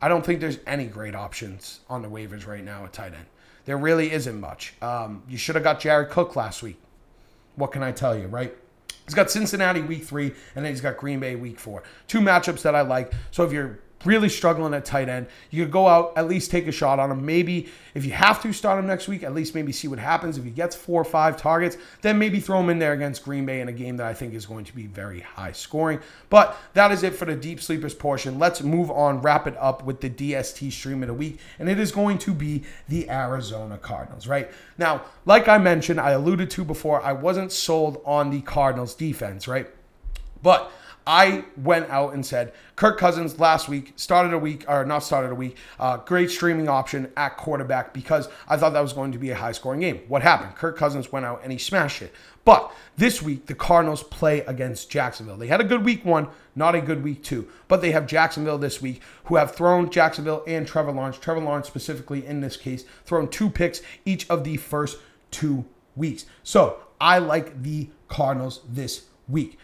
I 0.01 0.07
don't 0.07 0.25
think 0.25 0.39
there's 0.39 0.59
any 0.65 0.85
great 0.85 1.13
options 1.15 1.81
on 1.89 2.01
the 2.01 2.09
waivers 2.09 2.47
right 2.47 2.63
now 2.63 2.85
at 2.85 2.93
tight 2.93 3.13
end. 3.13 3.25
There 3.65 3.77
really 3.77 4.11
isn't 4.11 4.39
much. 4.39 4.73
Um, 4.81 5.23
you 5.27 5.37
should 5.37 5.55
have 5.55 5.63
got 5.63 5.79
Jared 5.79 6.09
Cook 6.09 6.35
last 6.35 6.63
week. 6.63 6.79
What 7.55 7.71
can 7.71 7.83
I 7.83 7.91
tell 7.91 8.17
you, 8.17 8.27
right? 8.27 8.55
He's 9.09 9.15
got 9.15 9.31
Cincinnati 9.31 9.81
week 9.81 10.03
three, 10.03 10.27
and 10.53 10.63
then 10.63 10.71
he's 10.71 10.81
got 10.81 10.95
Green 10.95 11.19
Bay 11.19 11.35
week 11.35 11.59
four. 11.59 11.81
Two 12.07 12.19
matchups 12.19 12.61
that 12.61 12.75
I 12.75 12.81
like. 12.81 13.11
So 13.31 13.43
if 13.43 13.51
you're 13.51 13.79
really 14.05 14.29
struggling 14.29 14.73
at 14.73 14.85
tight 14.85 15.09
end. 15.09 15.27
You 15.49 15.63
could 15.63 15.71
go 15.71 15.87
out, 15.87 16.13
at 16.15 16.27
least 16.27 16.51
take 16.51 16.67
a 16.67 16.71
shot 16.71 16.99
on 16.99 17.11
him. 17.11 17.25
Maybe 17.25 17.69
if 17.93 18.05
you 18.05 18.11
have 18.11 18.41
to 18.43 18.53
start 18.53 18.79
him 18.79 18.87
next 18.87 19.07
week, 19.07 19.23
at 19.23 19.33
least 19.33 19.55
maybe 19.55 19.71
see 19.71 19.87
what 19.87 19.99
happens. 19.99 20.37
If 20.37 20.45
he 20.45 20.51
gets 20.51 20.75
four 20.75 21.01
or 21.01 21.05
five 21.05 21.37
targets, 21.37 21.77
then 22.01 22.17
maybe 22.17 22.39
throw 22.39 22.59
him 22.59 22.69
in 22.69 22.79
there 22.79 22.93
against 22.93 23.23
Green 23.23 23.45
Bay 23.45 23.61
in 23.61 23.67
a 23.67 23.73
game 23.73 23.97
that 23.97 24.07
I 24.07 24.13
think 24.13 24.33
is 24.33 24.45
going 24.45 24.65
to 24.65 24.75
be 24.75 24.87
very 24.87 25.19
high 25.19 25.51
scoring. 25.51 25.99
But 26.29 26.57
that 26.73 26.91
is 26.91 27.03
it 27.03 27.15
for 27.15 27.25
the 27.25 27.35
deep 27.35 27.61
sleepers 27.61 27.93
portion. 27.93 28.39
Let's 28.39 28.61
move 28.61 28.89
on, 28.89 29.21
wrap 29.21 29.47
it 29.47 29.57
up 29.57 29.83
with 29.83 30.01
the 30.01 30.09
DST 30.09 30.71
stream 30.71 31.03
of 31.03 31.07
the 31.07 31.13
week. 31.13 31.39
And 31.57 31.69
it 31.69 31.79
is 31.79 31.91
going 31.91 32.19
to 32.19 32.33
be 32.33 32.63
the 32.87 33.09
Arizona 33.09 33.77
Cardinals, 33.77 34.27
right? 34.27 34.49
Now, 34.77 35.03
like 35.25 35.47
I 35.47 35.57
mentioned, 35.57 35.99
I 35.99 36.11
alluded 36.11 36.49
to 36.51 36.63
before, 36.63 37.01
I 37.01 37.11
wasn't 37.11 37.51
sold 37.51 38.01
on 38.05 38.29
the 38.29 38.41
Cardinals 38.41 38.95
defense, 38.95 39.47
right? 39.47 39.67
But 40.41 40.71
I 41.09 41.43
went 41.57 41.89
out 41.89 42.13
and 42.13 42.23
said 42.23 42.53
Kirk 42.75 42.99
Cousins 42.99 43.39
last 43.39 43.67
week 43.67 43.93
started 43.95 44.31
a 44.31 44.37
week 44.37 44.63
or 44.67 44.85
not 44.85 44.99
started 44.99 45.31
a 45.31 45.35
week. 45.35 45.57
Uh, 45.79 45.97
great 45.97 46.29
streaming 46.29 46.69
option 46.69 47.11
at 47.17 47.35
quarterback 47.35 47.95
because 47.95 48.29
I 48.47 48.57
thought 48.57 48.73
that 48.73 48.81
was 48.81 48.93
going 48.93 49.11
to 49.13 49.17
be 49.17 49.31
a 49.31 49.35
high 49.35 49.53
scoring 49.53 49.79
game. 49.79 50.01
What 50.07 50.21
happened? 50.21 50.53
Kirk 50.53 50.77
Cousins 50.77 51.11
went 51.11 51.25
out 51.25 51.41
and 51.41 51.51
he 51.51 51.57
smashed 51.57 52.03
it. 52.03 52.13
But 52.45 52.71
this 52.95 53.23
week 53.23 53.47
the 53.47 53.55
Cardinals 53.55 54.03
play 54.03 54.41
against 54.41 54.91
Jacksonville. 54.91 55.37
They 55.37 55.47
had 55.47 55.61
a 55.61 55.63
good 55.63 55.83
week 55.83 56.05
one, 56.05 56.27
not 56.55 56.75
a 56.75 56.81
good 56.81 57.03
week 57.03 57.23
two, 57.23 57.47
but 57.67 57.81
they 57.81 57.89
have 57.89 58.05
Jacksonville 58.05 58.59
this 58.59 58.79
week 58.79 59.01
who 59.23 59.37
have 59.37 59.55
thrown 59.55 59.89
Jacksonville 59.89 60.43
and 60.45 60.67
Trevor 60.67 60.91
Lawrence. 60.91 61.17
Trevor 61.17 61.41
Lawrence 61.41 61.65
specifically 61.65 62.23
in 62.23 62.41
this 62.41 62.55
case 62.55 62.85
thrown 63.03 63.27
two 63.29 63.49
picks 63.49 63.81
each 64.05 64.29
of 64.29 64.43
the 64.43 64.57
first 64.57 64.99
two 65.31 65.65
weeks. 65.95 66.27
So 66.43 66.81
I 67.01 67.17
like 67.17 67.63
the 67.63 67.89
Cardinals 68.09 68.61
this 68.69 69.05
week. 69.27 69.57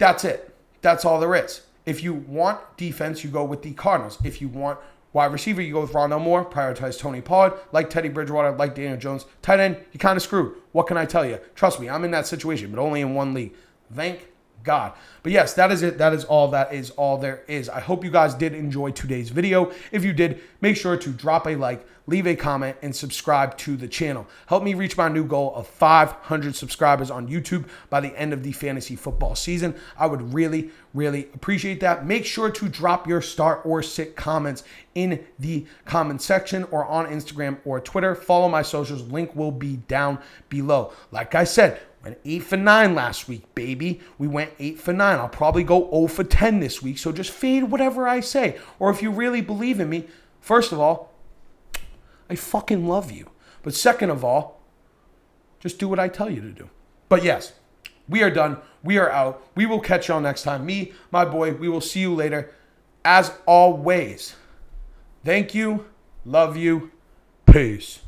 That's 0.00 0.24
it. 0.24 0.56
That's 0.80 1.04
all 1.04 1.20
there 1.20 1.34
is. 1.34 1.60
If 1.84 2.02
you 2.02 2.14
want 2.14 2.58
defense, 2.78 3.22
you 3.22 3.28
go 3.28 3.44
with 3.44 3.60
the 3.60 3.72
Cardinals. 3.72 4.16
If 4.24 4.40
you 4.40 4.48
want 4.48 4.78
wide 5.12 5.26
receiver, 5.26 5.60
you 5.60 5.74
go 5.74 5.82
with 5.82 5.92
Rondale 5.92 6.22
Moore. 6.22 6.42
Prioritize 6.42 6.98
Tony 6.98 7.20
Pollard, 7.20 7.52
like 7.70 7.90
Teddy 7.90 8.08
Bridgewater, 8.08 8.52
like 8.52 8.74
Daniel 8.74 8.96
Jones. 8.96 9.26
Tight 9.42 9.60
end, 9.60 9.76
you 9.92 10.00
kind 10.00 10.16
of 10.16 10.22
screwed. 10.22 10.56
What 10.72 10.86
can 10.86 10.96
I 10.96 11.04
tell 11.04 11.26
you? 11.26 11.38
Trust 11.54 11.80
me, 11.80 11.90
I'm 11.90 12.02
in 12.04 12.12
that 12.12 12.26
situation, 12.26 12.70
but 12.70 12.80
only 12.80 13.02
in 13.02 13.14
one 13.14 13.34
league. 13.34 13.52
Thank 13.94 14.28
God. 14.64 14.92
But 15.22 15.32
yes, 15.32 15.54
that 15.54 15.70
is 15.70 15.82
it. 15.82 15.98
That 15.98 16.12
is 16.12 16.24
all 16.24 16.48
that 16.48 16.72
is 16.72 16.90
all 16.90 17.18
there 17.18 17.42
is. 17.46 17.68
I 17.68 17.80
hope 17.80 18.04
you 18.04 18.10
guys 18.10 18.34
did 18.34 18.54
enjoy 18.54 18.90
today's 18.92 19.30
video. 19.30 19.72
If 19.92 20.04
you 20.04 20.12
did, 20.12 20.40
make 20.60 20.76
sure 20.76 20.96
to 20.96 21.10
drop 21.10 21.46
a 21.46 21.56
like, 21.56 21.86
leave 22.06 22.26
a 22.26 22.34
comment, 22.34 22.76
and 22.82 22.94
subscribe 22.94 23.56
to 23.58 23.76
the 23.76 23.86
channel. 23.86 24.26
Help 24.46 24.62
me 24.64 24.74
reach 24.74 24.96
my 24.96 25.08
new 25.08 25.24
goal 25.24 25.54
of 25.54 25.66
500 25.66 26.56
subscribers 26.56 27.10
on 27.10 27.28
YouTube 27.28 27.68
by 27.90 28.00
the 28.00 28.18
end 28.18 28.32
of 28.32 28.42
the 28.42 28.52
fantasy 28.52 28.96
football 28.96 29.34
season. 29.34 29.74
I 29.98 30.06
would 30.06 30.32
really, 30.32 30.70
really 30.94 31.28
appreciate 31.34 31.80
that. 31.80 32.06
Make 32.06 32.24
sure 32.24 32.50
to 32.50 32.68
drop 32.68 33.06
your 33.06 33.20
start 33.20 33.60
or 33.64 33.82
sit 33.82 34.16
comments 34.16 34.64
in 34.94 35.24
the 35.38 35.66
comment 35.84 36.22
section 36.22 36.64
or 36.70 36.84
on 36.86 37.06
Instagram 37.06 37.58
or 37.64 37.80
Twitter. 37.80 38.14
Follow 38.14 38.48
my 38.48 38.62
socials. 38.62 39.02
Link 39.02 39.36
will 39.36 39.52
be 39.52 39.76
down 39.76 40.18
below. 40.48 40.92
Like 41.12 41.34
I 41.34 41.44
said, 41.44 41.80
Went 42.02 42.18
8 42.24 42.42
for 42.42 42.56
9 42.56 42.94
last 42.94 43.28
week, 43.28 43.54
baby. 43.54 44.00
We 44.16 44.26
went 44.26 44.52
8 44.58 44.78
for 44.78 44.92
9. 44.92 45.18
I'll 45.18 45.28
probably 45.28 45.64
go 45.64 45.90
0 45.90 46.06
for 46.06 46.24
10 46.24 46.60
this 46.60 46.80
week, 46.80 46.98
so 46.98 47.12
just 47.12 47.30
fade 47.30 47.64
whatever 47.64 48.08
I 48.08 48.20
say. 48.20 48.56
Or 48.78 48.90
if 48.90 49.02
you 49.02 49.10
really 49.10 49.42
believe 49.42 49.80
in 49.80 49.90
me, 49.90 50.06
first 50.40 50.72
of 50.72 50.80
all, 50.80 51.12
I 52.30 52.36
fucking 52.36 52.88
love 52.88 53.10
you. 53.10 53.30
But 53.62 53.74
second 53.74 54.10
of 54.10 54.24
all, 54.24 54.62
just 55.58 55.78
do 55.78 55.88
what 55.88 55.98
I 55.98 56.08
tell 56.08 56.30
you 56.30 56.40
to 56.40 56.50
do. 56.50 56.70
But 57.10 57.22
yes, 57.22 57.52
we 58.08 58.22
are 58.22 58.30
done. 58.30 58.58
We 58.82 58.96
are 58.96 59.10
out. 59.10 59.42
We 59.54 59.66
will 59.66 59.80
catch 59.80 60.08
y'all 60.08 60.20
next 60.20 60.44
time. 60.44 60.64
Me, 60.64 60.92
my 61.10 61.26
boy, 61.26 61.52
we 61.52 61.68
will 61.68 61.82
see 61.82 62.00
you 62.00 62.14
later. 62.14 62.50
As 63.04 63.32
always, 63.44 64.36
thank 65.22 65.54
you, 65.54 65.86
love 66.24 66.56
you, 66.56 66.92
peace. 67.44 68.00